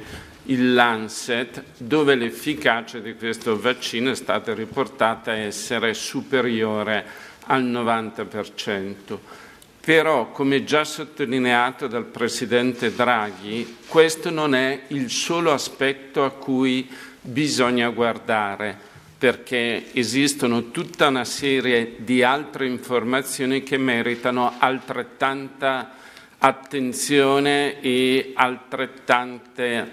[0.48, 7.06] il Lancet, dove l'efficacia di questo vaccino è stata riportata essere superiore
[7.46, 9.48] al 90%.
[9.82, 16.88] Però, come già sottolineato dal Presidente Draghi, questo non è il solo aspetto a cui
[17.22, 18.78] bisogna guardare,
[19.18, 25.92] perché esistono tutta una serie di altre informazioni che meritano altrettanta
[26.40, 29.92] attenzione e altrettante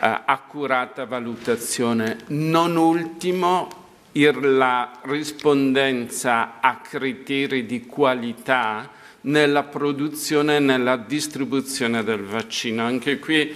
[0.00, 2.18] eh, accurata valutazione.
[2.28, 3.68] Non ultimo
[4.12, 12.84] la rispondenza a criteri di qualità nella produzione e nella distribuzione del vaccino.
[12.84, 13.54] Anche qui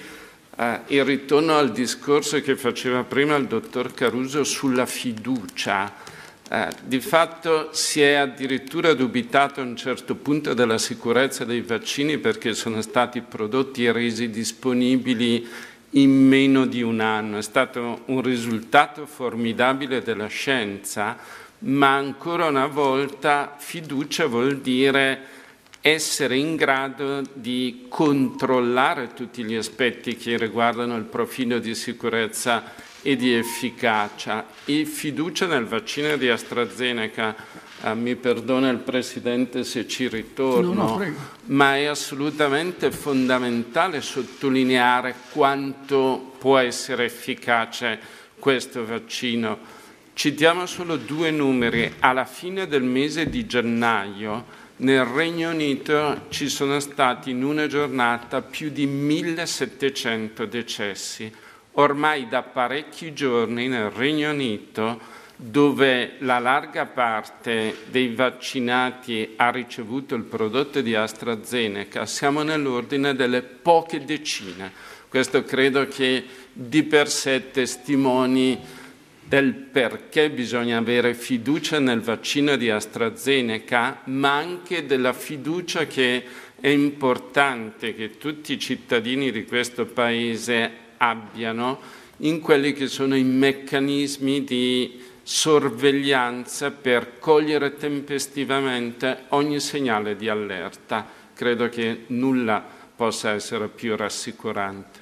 [0.57, 5.93] eh, il ritorno al discorso che faceva prima il dottor Caruso sulla fiducia.
[6.47, 12.19] Eh, di fatto si è addirittura dubitato a un certo punto della sicurezza dei vaccini
[12.19, 15.49] perché sono stati prodotti e resi disponibili
[15.91, 17.39] in meno di un anno.
[17.39, 21.17] È stato un risultato formidabile della scienza,
[21.61, 25.34] ma ancora una volta fiducia vuol dire
[25.87, 32.73] essere in grado di controllare tutti gli aspetti che riguardano il profilo di sicurezza
[33.03, 37.37] e di efficacia e fiducia nel vaccino di AstraZeneca.
[37.83, 41.15] Eh, mi perdona il Presidente se ci ritorno, no, no,
[41.49, 48.01] ma è assolutamente fondamentale sottolineare quanto può essere efficace
[48.39, 49.83] questo vaccino.
[50.15, 51.93] Citiamo solo due numeri.
[51.99, 58.43] Alla fine del mese di gennaio nel Regno Unito ci sono stati in una giornata
[58.43, 61.33] più di 1700 decessi.
[61.73, 65.01] Ormai da parecchi giorni nel Regno Unito,
[65.37, 73.43] dove la larga parte dei vaccinati ha ricevuto il prodotto di AstraZeneca, siamo nell'ordine delle
[73.43, 74.73] poche decine.
[75.09, 78.59] Questo credo che di per sé testimoni
[79.27, 86.25] del perché bisogna avere fiducia nel vaccino di AstraZeneca, ma anche della fiducia che
[86.61, 91.81] è importante che tutti i cittadini di questo Paese abbiano
[92.19, 101.07] in quelli che sono i meccanismi di sorveglianza per cogliere tempestivamente ogni segnale di allerta.
[101.35, 102.63] Credo che nulla
[102.95, 105.01] possa essere più rassicurante.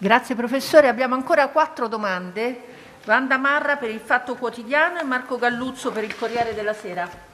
[0.00, 2.76] Grazie professore, abbiamo ancora quattro domande.
[3.04, 7.26] Wanda Marra per il Fatto Quotidiano e Marco Galluzzo per il Corriere della Sera.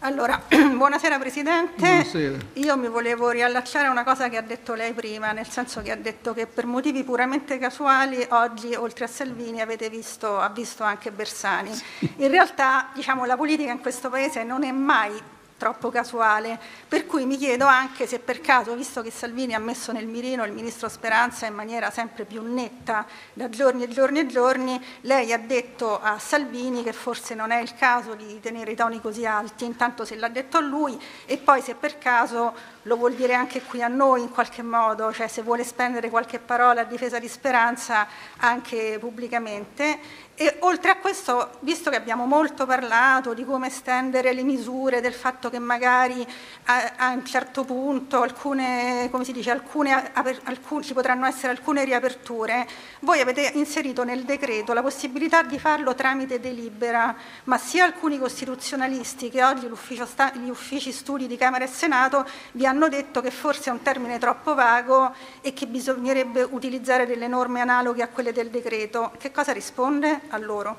[0.00, 1.76] Allora, buonasera Presidente.
[1.78, 2.36] Buonasera.
[2.54, 5.90] Io mi volevo riallacciare a una cosa che ha detto lei prima, nel senso che
[5.90, 10.84] ha detto che per motivi puramente casuali oggi, oltre a Salvini, avete visto, ha visto
[10.84, 11.70] anche Bersani.
[12.16, 15.18] In realtà, diciamo, la politica in questo Paese non è mai
[15.56, 19.92] troppo casuale, per cui mi chiedo anche se per caso, visto che Salvini ha messo
[19.92, 24.26] nel mirino il ministro Speranza in maniera sempre più netta da giorni e giorni e
[24.26, 28.76] giorni, lei ha detto a Salvini che forse non è il caso di tenere i
[28.76, 32.96] toni così alti, intanto se l'ha detto a lui e poi se per caso lo
[32.96, 36.82] vuol dire anche qui a noi in qualche modo, cioè se vuole spendere qualche parola
[36.82, 38.06] a difesa di Speranza
[38.38, 40.24] anche pubblicamente.
[40.38, 45.14] E oltre a questo, visto che abbiamo molto parlato di come estendere le misure, del
[45.14, 46.26] fatto che magari
[46.64, 50.12] a, a un certo punto alcune, come si dice, alcune,
[50.44, 52.68] alcune, ci potranno essere alcune riaperture,
[53.00, 59.30] voi avete inserito nel decreto la possibilità di farlo tramite delibera, ma sia alcuni costituzionalisti
[59.30, 59.70] che oggi
[60.04, 63.82] sta, gli uffici studi di Camera e Senato vi hanno detto che forse è un
[63.82, 69.12] termine troppo vago e che bisognerebbe utilizzare delle norme analoghe a quelle del decreto.
[69.18, 70.20] Che cosa risponde?
[70.28, 70.76] a loro.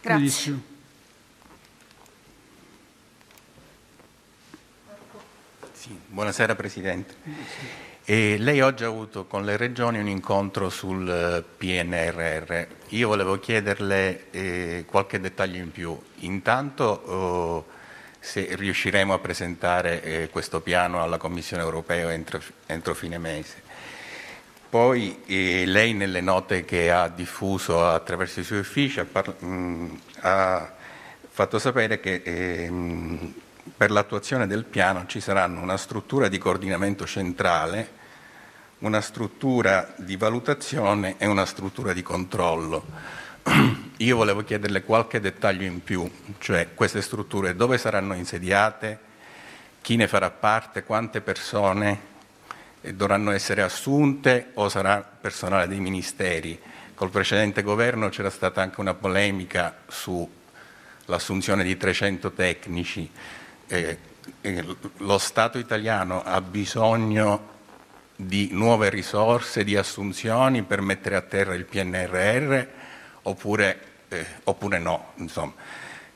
[0.00, 0.58] Grazie.
[5.72, 7.14] Sì, buonasera Presidente.
[8.04, 12.66] E lei oggi ha avuto con le regioni un incontro sul eh, PNRR.
[12.88, 15.96] Io volevo chiederle eh, qualche dettaglio in più.
[16.20, 17.66] Intanto oh,
[18.20, 23.68] se riusciremo a presentare eh, questo piano alla Commissione europea entro, entro fine mese.
[24.68, 29.46] Poi eh, lei nelle note che ha diffuso attraverso i suoi uffici ha, parla- mh,
[29.46, 30.72] mm, ha
[31.28, 32.70] fatto sapere che eh,
[33.76, 37.98] per l'attuazione del piano ci saranno una struttura di coordinamento centrale,
[38.80, 42.84] una struttura di valutazione e una struttura di controllo.
[43.96, 48.98] io volevo chiederle qualche dettaglio in più, cioè queste strutture dove saranno insediate,
[49.80, 52.08] chi ne farà parte, quante persone
[52.80, 56.58] dovranno essere assunte o sarà personale dei ministeri.
[56.94, 63.10] Col precedente governo c'era stata anche una polemica sull'assunzione di 300 tecnici.
[63.66, 63.98] Eh,
[64.42, 64.64] eh,
[64.98, 67.48] lo Stato italiano ha bisogno
[68.16, 72.79] di nuove risorse, di assunzioni per mettere a terra il PNRR
[73.22, 75.12] oppure, eh, oppure no.
[75.16, 75.54] Insomma.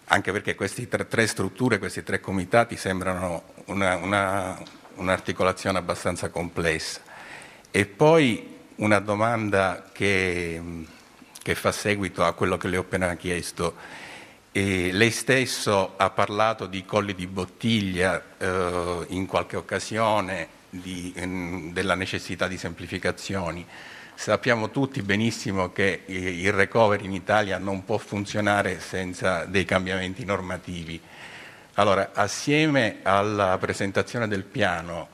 [0.09, 4.63] Anche perché queste tre, tre, strutture, questi tre comitati sembrano una, una,
[4.97, 7.01] un'articolazione abbastanza complessa.
[7.71, 10.61] E poi una domanda che,
[11.43, 13.75] che fa seguito a quello che le ho appena chiesto.
[14.53, 21.73] E lei stesso ha parlato di colli di bottiglia eh, in qualche occasione di, in,
[21.73, 23.67] della necessità di semplificazioni.
[24.17, 31.01] Sappiamo tutti benissimo che il recovery in Italia non può funzionare senza dei cambiamenti normativi.
[31.75, 35.09] Allora, assieme alla presentazione del piano,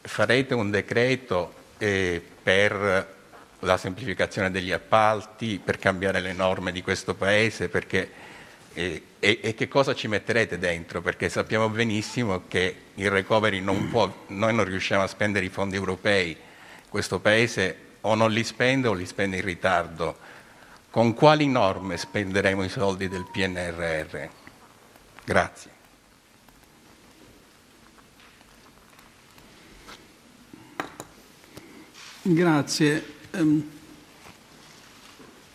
[0.00, 3.14] farete un decreto eh, per
[3.58, 8.10] la semplificazione degli appalti, per cambiare le norme di questo Paese, perché
[8.72, 11.00] e, e, e, che cosa ci metterete dentro?
[11.00, 15.76] Perché sappiamo benissimo che il recovery non può, noi non riusciamo a spendere i fondi
[15.76, 16.36] europei,
[16.88, 20.16] questo Paese o non li spende o li spende in ritardo.
[20.90, 24.28] Con quali norme spenderemo i soldi del PNRR?
[25.24, 25.70] Grazie.
[32.22, 33.04] Grazie.
[33.32, 33.70] Um,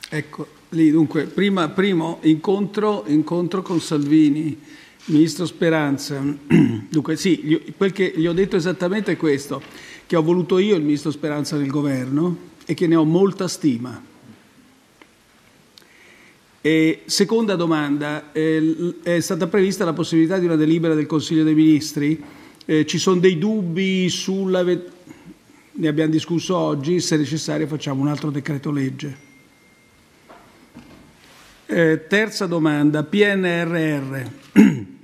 [0.09, 4.61] ecco, Lì, dunque, prima, primo incontro, incontro, con Salvini,
[5.09, 6.21] Ministro Speranza.
[6.89, 9.61] Dunque, sì, quel che gli ho detto esattamente è questo,
[10.05, 14.01] che ho voluto io il Ministro Speranza nel governo e che ne ho molta stima.
[16.61, 21.55] E seconda domanda, eh, è stata prevista la possibilità di una delibera del Consiglio dei
[21.55, 22.21] Ministri?
[22.65, 24.63] Eh, ci sono dei dubbi sulla...
[24.63, 29.27] Ne abbiamo discusso oggi, se necessario facciamo un altro decreto legge.
[31.65, 34.27] Eh, terza domanda, PNRR.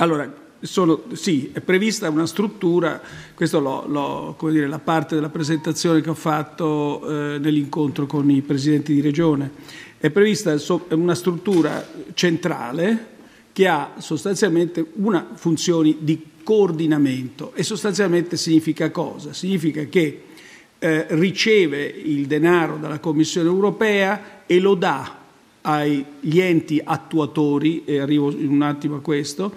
[0.00, 3.00] allora, sono, sì, è prevista una struttura,
[3.34, 9.02] questa è la parte della presentazione che ho fatto eh, nell'incontro con i presidenti di
[9.02, 9.50] regione,
[9.98, 10.54] è prevista
[10.90, 13.08] una struttura centrale
[13.52, 19.34] che ha sostanzialmente una funzione di coordinamento e sostanzialmente significa cosa?
[19.34, 20.22] Significa che
[20.78, 25.18] eh, riceve il denaro dalla Commissione europea e lo dà
[25.62, 29.52] agli enti attuatori, e arrivo in un attimo a questo,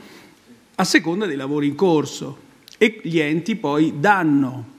[0.75, 2.37] a seconda dei lavori in corso
[2.77, 4.71] e gli enti poi danno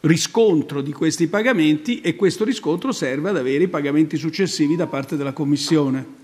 [0.00, 5.16] riscontro di questi pagamenti e questo riscontro serve ad avere i pagamenti successivi da parte
[5.16, 6.20] della Commissione.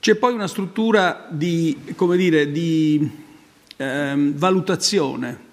[0.00, 1.76] C'è poi una struttura di,
[2.16, 3.10] dire, di
[3.76, 5.46] ehm, valutazione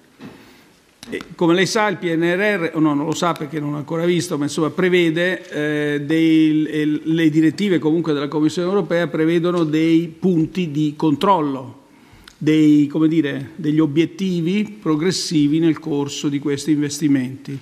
[1.36, 4.36] come lei sa il PNRR, o no, non lo sa perché non l'ha ancora visto,
[4.36, 5.48] ma insomma prevede,
[5.94, 11.84] eh, dei, le direttive comunque della Commissione europea prevedono dei punti di controllo,
[12.36, 17.58] dei, dire, degli obiettivi progressivi nel corso di questi investimenti.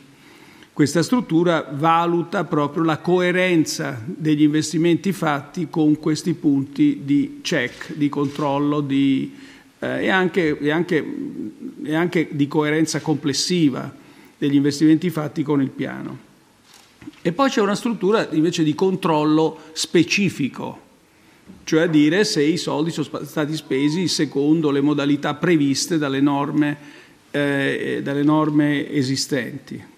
[0.72, 8.08] Questa struttura valuta proprio la coerenza degli investimenti fatti con questi punti di check, di
[8.08, 9.32] controllo, di,
[9.84, 11.04] eh, e, anche, e, anche,
[11.82, 13.92] e anche di coerenza complessiva
[14.38, 16.32] degli investimenti fatti con il piano.
[17.20, 20.80] E poi c'è una struttura invece di controllo specifico,
[21.64, 26.76] cioè a dire se i soldi sono stati spesi secondo le modalità previste dalle norme,
[27.30, 29.92] eh, dalle norme esistenti.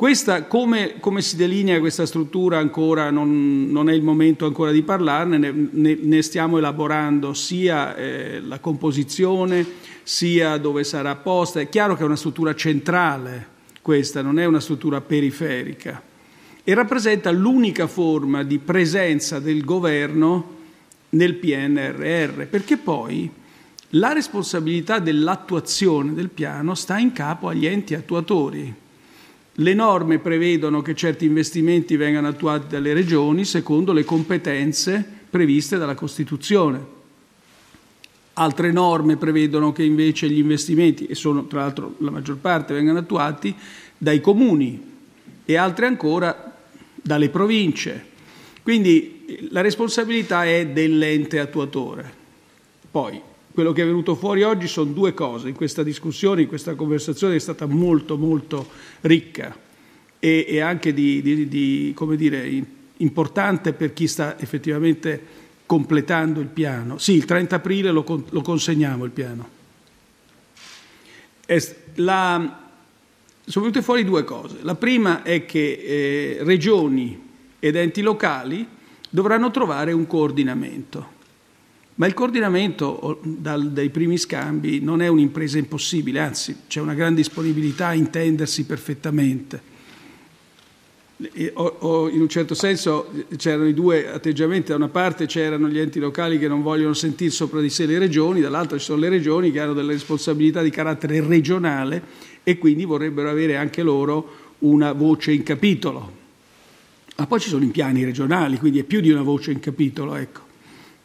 [0.00, 4.82] Questa, come, come, si delinea questa struttura ancora non, non, è il momento ancora di
[4.82, 9.62] parlarne, ne, ne, ne stiamo elaborando sia eh, la composizione
[10.02, 11.60] sia dove sarà posta.
[11.60, 13.46] È chiaro che è una struttura centrale
[13.82, 16.02] questa, non è una struttura periferica
[16.64, 20.56] e rappresenta l'unica forma di presenza del governo
[21.10, 23.30] nel PNRR, perché poi
[23.90, 28.79] la responsabilità dell'attuazione del piano sta in capo agli enti attuatori
[29.60, 35.94] le norme prevedono che certi investimenti vengano attuati dalle regioni secondo le competenze previste dalla
[35.94, 36.98] Costituzione.
[38.34, 43.00] Altre norme prevedono che invece gli investimenti, e sono tra l'altro la maggior parte, vengano
[43.00, 43.54] attuati
[43.98, 44.82] dai comuni
[45.44, 46.56] e altre ancora
[46.94, 48.06] dalle province.
[48.62, 52.18] Quindi la responsabilità è dell'ente attuatore.
[52.90, 53.20] Poi
[53.60, 57.34] quello che è venuto fuori oggi sono due cose in questa discussione, in questa conversazione
[57.34, 58.66] che è stata molto molto
[59.02, 59.54] ricca
[60.18, 62.50] e, e anche di, di, di come dire,
[62.96, 65.22] importante per chi sta effettivamente
[65.66, 66.96] completando il piano.
[66.96, 69.48] Sì, il 30 aprile lo, lo consegniamo il piano.
[71.96, 72.70] La,
[73.44, 74.60] sono venute fuori due cose.
[74.62, 77.28] La prima è che eh, regioni
[77.58, 78.66] ed enti locali
[79.10, 81.18] dovranno trovare un coordinamento.
[82.00, 87.14] Ma il coordinamento dal, dai primi scambi non è un'impresa impossibile, anzi c'è una gran
[87.14, 89.68] disponibilità a intendersi perfettamente.
[91.52, 95.78] O, o in un certo senso c'erano i due atteggiamenti, da una parte c'erano gli
[95.78, 99.10] enti locali che non vogliono sentire sopra di sé le regioni, dall'altra ci sono le
[99.10, 102.02] regioni che hanno delle responsabilità di carattere regionale
[102.42, 106.12] e quindi vorrebbero avere anche loro una voce in capitolo.
[107.16, 110.14] Ma poi ci sono i piani regionali, quindi è più di una voce in capitolo.
[110.14, 110.48] Ecco.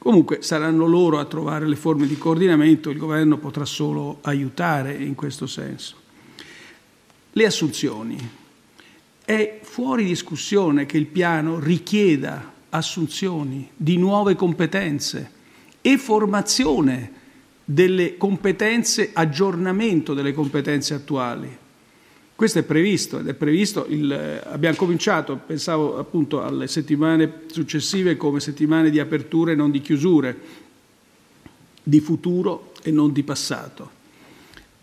[0.06, 5.16] Comunque saranno loro a trovare le forme di coordinamento, il governo potrà solo aiutare in
[5.16, 5.96] questo senso.
[7.32, 8.16] Le assunzioni.
[9.26, 15.32] È fuori discussione che il piano richieda assunzioni di nuove competenze
[15.82, 17.12] e formazione
[17.66, 21.58] delle competenze, aggiornamento delle competenze attuali.
[22.36, 28.42] Questo è previsto ed è previsto, il, abbiamo cominciato, pensavo appunto alle settimane successive come
[28.42, 30.38] settimane di aperture e non di chiusure,
[31.82, 33.90] di futuro e non di passato.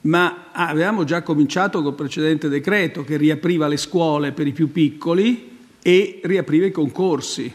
[0.02, 5.50] Ma avevamo già cominciato col precedente decreto che riapriva le scuole per i più piccoli
[5.82, 7.52] e riapriva i concorsi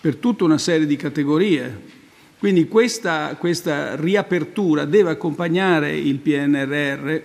[0.00, 1.94] per tutta una serie di categorie.
[2.38, 7.20] Quindi questa, questa riapertura deve accompagnare il PNRR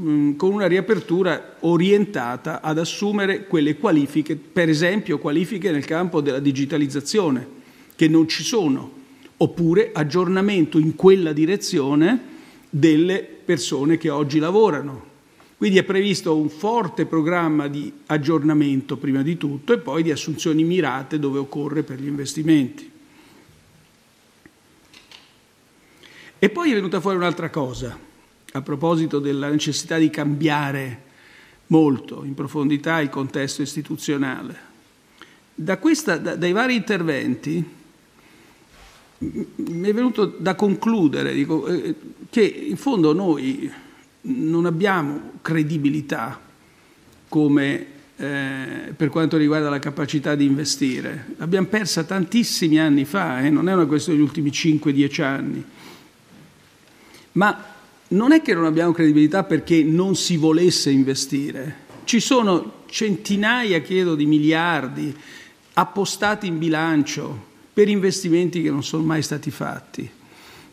[0.00, 6.40] Mm, con una riapertura orientata ad assumere quelle qualifiche, per esempio qualifiche nel campo della
[6.40, 7.46] digitalizzazione,
[7.94, 8.90] che non ci sono,
[9.36, 12.32] oppure aggiornamento in quella direzione
[12.68, 15.12] delle persone che oggi lavorano.
[15.56, 20.64] Quindi è previsto un forte programma di aggiornamento prima di tutto e poi di assunzioni
[20.64, 22.90] mirate dove occorre per gli investimenti.
[26.40, 28.12] E poi è venuta fuori un'altra cosa
[28.56, 31.02] a proposito della necessità di cambiare
[31.68, 34.72] molto in profondità il contesto istituzionale.
[35.52, 37.64] Da questa, da, dai vari interventi
[39.18, 41.96] mi è venuto da concludere dico, eh,
[42.30, 43.68] che in fondo noi
[44.22, 46.40] non abbiamo credibilità
[47.28, 47.86] come
[48.16, 51.34] eh, per quanto riguarda la capacità di investire.
[51.38, 55.64] L'abbiamo persa tantissimi anni fa, eh, non è una questione degli ultimi 5-10 anni.
[57.32, 57.73] Ma
[58.14, 61.82] non è che non abbiamo credibilità perché non si volesse investire.
[62.04, 65.14] Ci sono centinaia, credo, di miliardi
[65.74, 70.08] appostati in bilancio per investimenti che non sono mai stati fatti.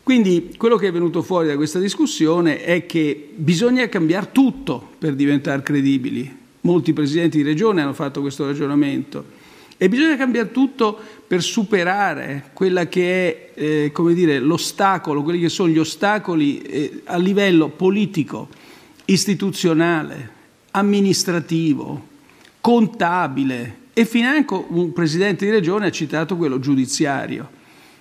[0.04, 5.14] Quindi quello che è venuto fuori da questa discussione è che bisogna cambiare tutto per
[5.14, 6.40] diventare credibili.
[6.62, 9.40] Molti presidenti di regione hanno fatto questo ragionamento
[9.76, 10.96] e bisogna cambiare tutto
[11.32, 17.00] per superare quella che è, eh, come dire, l'ostacolo, quelli che sono gli ostacoli eh,
[17.04, 18.50] a livello politico,
[19.06, 20.30] istituzionale,
[20.72, 22.08] amministrativo,
[22.60, 27.48] contabile e financo un presidente di regione ha citato quello giudiziario.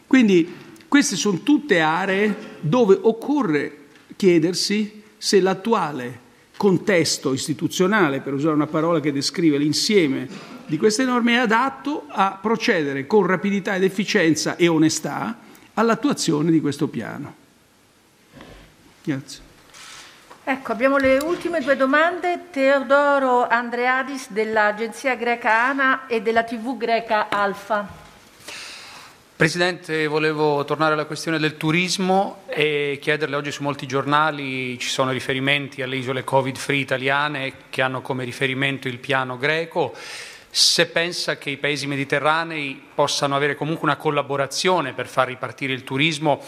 [0.07, 0.53] Quindi
[0.89, 3.77] queste sono tutte aree dove occorre
[4.17, 6.19] chiedersi se l'attuale
[6.57, 10.27] contesto istituzionale, per usare una parola che descrive l'insieme
[10.71, 15.37] di queste norme è adatto a procedere con rapidità ed efficienza e onestà
[15.73, 17.35] all'attuazione di questo piano.
[19.03, 19.41] Grazie.
[20.45, 22.45] Ecco, abbiamo le ultime due domande.
[22.51, 27.85] Teodoro Andreadis dell'agenzia greca ANA e della TV greca Alfa.
[29.35, 35.11] Presidente, volevo tornare alla questione del turismo e chiederle oggi su molti giornali ci sono
[35.11, 39.93] riferimenti alle isole covid-free italiane che hanno come riferimento il piano greco
[40.53, 45.85] se pensa che i paesi mediterranei possano avere comunque una collaborazione per far ripartire il
[45.85, 46.43] turismo,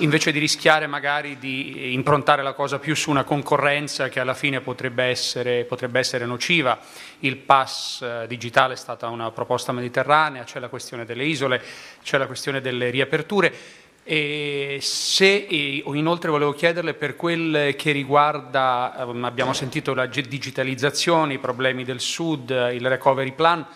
[0.00, 4.60] invece di rischiare magari di improntare la cosa più su una concorrenza che alla fine
[4.60, 6.80] potrebbe essere, potrebbe essere nociva.
[7.20, 11.62] Il pass eh, digitale è stata una proposta mediterranea, c'è la questione delle isole,
[12.02, 13.54] c'è la questione delle riaperture.
[14.06, 21.34] E se, e inoltre volevo chiederle per quel che riguarda, ehm, abbiamo sentito la digitalizzazione,
[21.34, 23.66] i problemi del Sud, il recovery plan,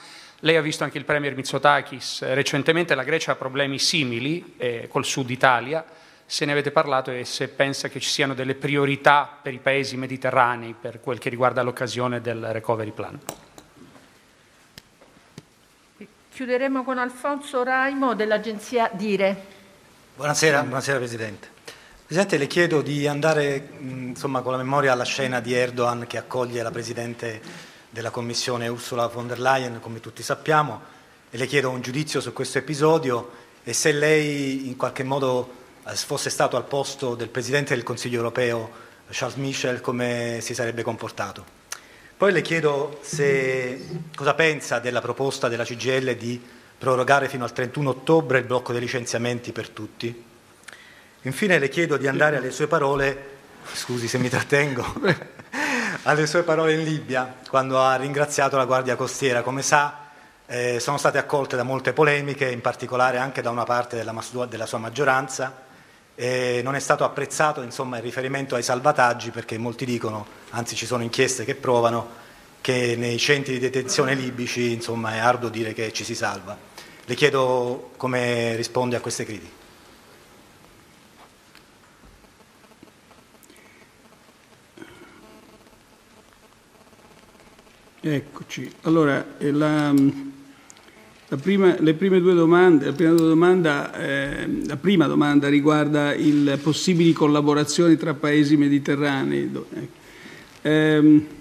[0.41, 5.07] lei ha visto anche il Premier Mitsotakis, recentemente la Grecia ha problemi simili eh, col
[5.07, 5.85] Sud Italia,
[6.27, 9.97] se ne avete parlato e se pensa che ci siano delle priorità per i paesi
[9.97, 13.19] mediterranei per quel che riguarda l'occasione del recovery plan.
[16.35, 19.57] Chiuderemo con Alfonso Raimo dell'agenzia Dire.
[20.19, 21.49] Buonasera, buonasera Presidente.
[22.05, 26.61] Presidente, le chiedo di andare insomma, con la memoria alla scena di Erdogan che accoglie
[26.61, 27.40] la Presidente
[27.89, 30.81] della Commissione Ursula von der Leyen, come tutti sappiamo,
[31.31, 33.31] e le chiedo un giudizio su questo episodio
[33.62, 35.53] e se lei in qualche modo
[35.86, 38.73] eh, fosse stato al posto del Presidente del Consiglio europeo
[39.11, 41.45] Charles Michel come si sarebbe comportato.
[42.16, 43.86] Poi le chiedo se,
[44.16, 46.43] cosa pensa della proposta della CGL di
[46.79, 50.25] prorogare fino al 31 ottobre il blocco dei licenziamenti per tutti.
[51.23, 53.37] Infine le chiedo di andare alle sue parole,
[53.73, 54.85] scusi se mi trattengo,
[56.05, 59.43] alle sue parole in Libia, quando ha ringraziato la Guardia Costiera.
[59.43, 60.07] Come sa,
[60.47, 64.15] eh, sono state accolte da molte polemiche, in particolare anche da una parte della,
[64.49, 65.67] della sua maggioranza.
[66.15, 70.87] E non è stato apprezzato insomma, il riferimento ai salvataggi perché molti dicono, anzi ci
[70.87, 72.27] sono inchieste che provano,
[72.69, 76.55] che nei centri di detenzione libici insomma, è arduo dire che ci si salva.
[77.07, 79.53] Le chiedo come risponde a queste critiche.
[88.03, 89.95] Eccoci, allora la,
[91.28, 96.59] la prima, le prime due domande, la prima, domanda, eh, la prima domanda riguarda le
[96.59, 99.51] possibili collaborazioni tra paesi mediterranei.
[100.61, 101.36] Eh,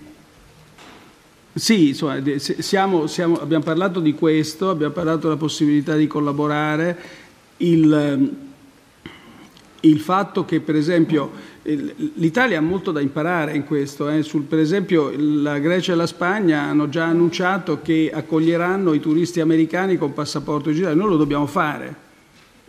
[1.57, 6.97] sì, insomma, siamo, siamo, abbiamo parlato di questo, abbiamo parlato della possibilità di collaborare,
[7.57, 8.35] il,
[9.81, 14.07] il fatto che per esempio L'Italia ha molto da imparare in questo.
[14.07, 14.23] Eh.
[14.23, 19.41] Sul, per esempio la Grecia e la Spagna hanno già annunciato che accoglieranno i turisti
[19.41, 20.95] americani con passaporto digitale.
[20.95, 22.05] Noi lo dobbiamo fare.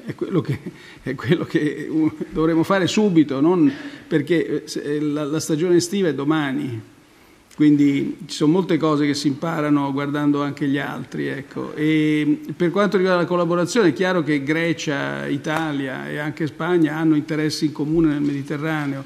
[0.04, 0.58] È quello che,
[1.02, 1.88] è quello che
[2.30, 3.72] dovremo fare subito, non
[4.08, 6.96] perché eh, la, la stagione estiva è domani.
[7.58, 11.26] Quindi ci sono molte cose che si imparano guardando anche gli altri.
[11.26, 11.72] Ecco.
[11.74, 17.64] per quanto riguarda la collaborazione, è chiaro che Grecia, Italia e anche Spagna hanno interessi
[17.64, 19.04] in comune nel Mediterraneo.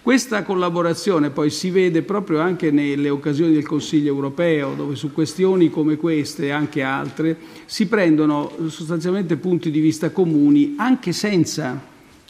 [0.00, 5.68] Questa collaborazione poi si vede proprio anche nelle occasioni del Consiglio europeo, dove su questioni
[5.68, 7.36] come queste e anche altre
[7.66, 11.78] si prendono sostanzialmente punti di vista comuni, anche senza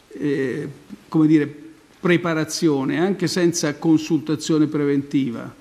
[0.09, 0.69] eh,
[1.09, 1.55] dire,
[2.01, 5.59] preparazione, anche senza consultazione preventiva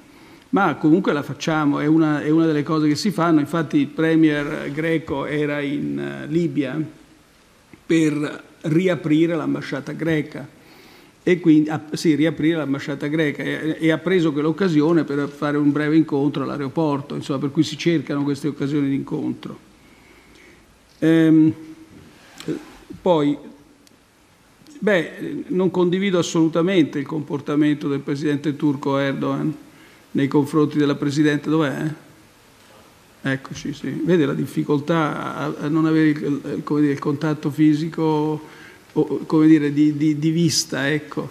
[0.50, 3.40] ma comunque la facciamo, è una, è una, delle cose che si fanno.
[3.40, 6.82] Infatti il premier greco era in eh, Libia
[7.86, 10.48] per riaprire l'ambasciata greca
[11.22, 15.96] e quindi sì, riaprire l'ambasciata greca e, e, ha preso quell'occasione per fare un breve
[15.96, 19.68] incontro all'aeroporto, insomma, per cui si cercano queste occasioni di incontro.
[21.00, 21.54] Ehm,
[23.02, 23.38] poi,
[24.80, 29.68] beh, non condivido assolutamente il comportamento del presidente turco Erdogan
[30.12, 31.94] nei confronti della Presidente, dov'è?
[33.22, 34.02] Eccoci, sì.
[34.04, 38.42] Vede la difficoltà a, non avere il, dire, il, contatto fisico
[38.94, 41.30] o come dire, di, di, di vista, ecco.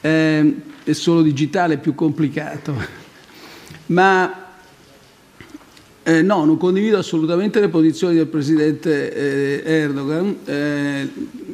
[0.00, 0.54] Eh,
[0.84, 2.74] è solo digitale, è più complicato.
[3.86, 4.42] Ma
[6.02, 9.12] eh, no, non condivido assolutamente le posizioni del Presidente
[9.64, 10.36] eh, Erdogan.
[10.44, 11.08] Eh,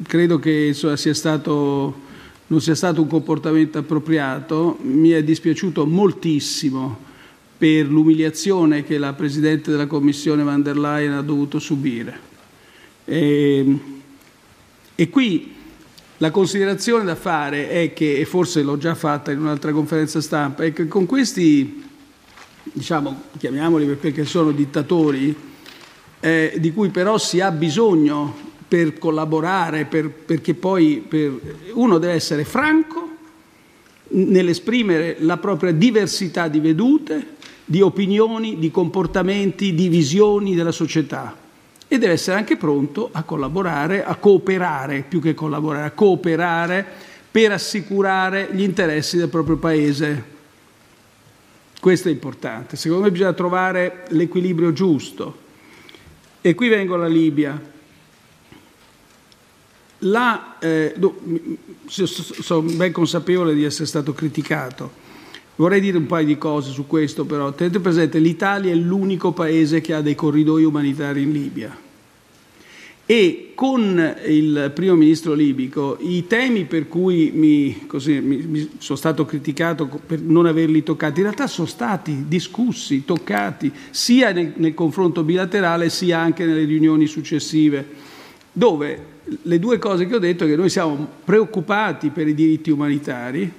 [0.06, 2.06] credo che insomma, sia stato
[2.48, 4.78] non sia stato un comportamento appropriato.
[4.82, 7.06] Mi è dispiaciuto moltissimo
[7.56, 12.26] per l'umiliazione che la Presidente della Commissione van der Leyen ha dovuto subire.
[13.04, 13.78] E,
[14.94, 15.54] e qui
[16.18, 20.64] la considerazione da fare è che, e forse l'ho già fatta in un'altra conferenza stampa,
[20.64, 21.84] è che con questi,
[22.72, 25.34] diciamo, chiamiamoli perché sono dittatori,
[26.20, 31.40] eh, di cui però si ha bisogno per collaborare, per, perché poi per,
[31.72, 33.08] uno deve essere franco
[34.10, 41.36] nell'esprimere la propria diversità di vedute, di opinioni, di comportamenti, di visioni della società
[41.90, 46.86] e deve essere anche pronto a collaborare, a cooperare, più che collaborare, a cooperare
[47.30, 50.36] per assicurare gli interessi del proprio Paese.
[51.80, 52.76] Questo è importante.
[52.76, 55.46] Secondo me bisogna trovare l'equilibrio giusto.
[56.42, 57.76] E qui vengo alla Libia.
[60.02, 60.94] La, eh,
[61.86, 65.06] sono ben consapevole di essere stato criticato.
[65.56, 67.52] Vorrei dire un paio di cose su questo, però.
[67.52, 71.76] Tenete presente, l'Italia è l'unico paese che ha dei corridoi umanitari in Libia.
[73.10, 78.98] E con il primo ministro libico i temi per cui mi, così, mi, mi sono
[78.98, 84.74] stato criticato per non averli toccati, in realtà sono stati discussi, toccati, sia nel, nel
[84.74, 87.84] confronto bilaterale sia anche nelle riunioni successive,
[88.58, 92.70] dove le due cose che ho detto è che noi siamo preoccupati per i diritti
[92.70, 93.50] umanitari,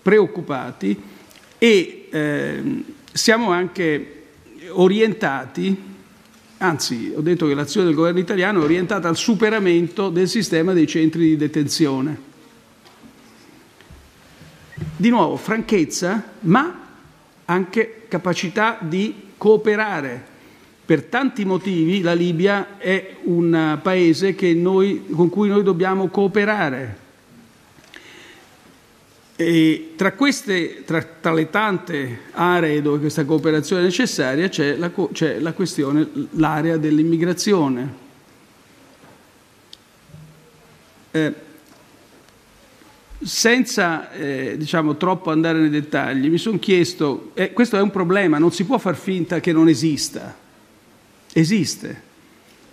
[0.00, 0.98] preoccupati
[1.58, 4.14] e eh, siamo anche
[4.70, 5.76] orientati,
[6.58, 10.86] anzi ho detto che l'azione del governo italiano è orientata al superamento del sistema dei
[10.86, 12.26] centri di detenzione.
[14.96, 16.86] Di nuovo, franchezza, ma
[17.44, 20.27] anche capacità di cooperare
[20.88, 26.96] per tanti motivi la Libia è un paese noi, con cui noi dobbiamo cooperare.
[29.96, 35.38] Tra, queste, tra, tra, le tante aree dove questa cooperazione è necessaria c'è la, c'è
[35.40, 37.94] la questione, l'area dell'immigrazione.
[41.10, 41.34] Eh,
[43.20, 48.38] senza eh, diciamo, troppo andare nei dettagli, mi sono chiesto, eh, questo è un problema,
[48.38, 50.46] non si può far finta che non esista,
[51.38, 52.06] esiste.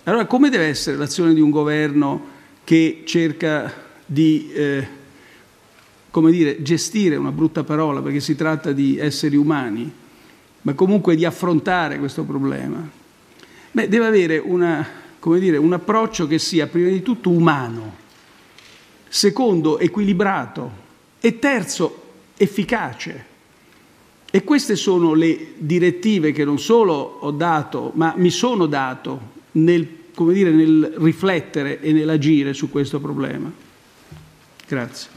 [0.04, 2.34] Allora come deve essere l'azione di un governo
[2.64, 3.72] che cerca
[4.04, 4.86] di eh,
[6.10, 9.92] come dire, gestire una brutta parola perché si tratta di esseri umani,
[10.62, 12.88] ma comunque di affrontare questo problema?
[13.72, 14.86] Beh, deve avere una,
[15.38, 18.04] dire, un approccio che sia prima di tutto umano
[19.08, 20.70] secondo equilibrato
[21.20, 22.02] e terzo
[22.36, 23.34] efficace.
[24.36, 29.18] E queste sono le direttive che non solo ho dato, ma mi sono dato
[29.52, 33.50] nel, dire, nel riflettere e nell'agire su questo problema.
[34.68, 35.08] Grazie.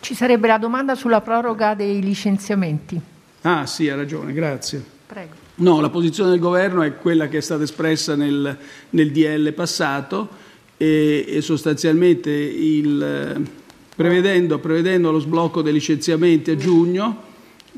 [0.00, 3.00] Ci sarebbe la domanda sulla proroga dei licenziamenti.
[3.40, 4.84] Ah sì, ha ragione, grazie.
[5.06, 5.32] Prego.
[5.54, 8.54] No, la posizione del governo è quella che è stata espressa nel,
[8.90, 10.28] nel DL passato
[10.76, 13.48] e, e sostanzialmente il,
[13.96, 17.25] prevedendo, prevedendo, lo sblocco dei licenziamenti a giugno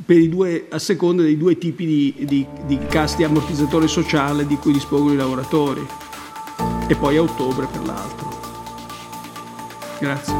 [0.06, 5.12] due, a seconda dei due tipi di, di, di casti ammortizzatori sociale di cui dispongono
[5.12, 5.86] i lavoratori
[6.86, 8.40] e poi a ottobre per l'altro.
[10.00, 10.34] Grazie.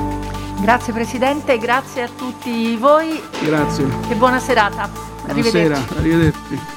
[0.61, 3.21] Grazie Presidente, grazie a tutti voi.
[3.45, 3.87] Grazie.
[4.09, 4.91] E buona serata.
[5.27, 5.69] Arrivederci.
[5.69, 6.77] Buonasera, arrivederci.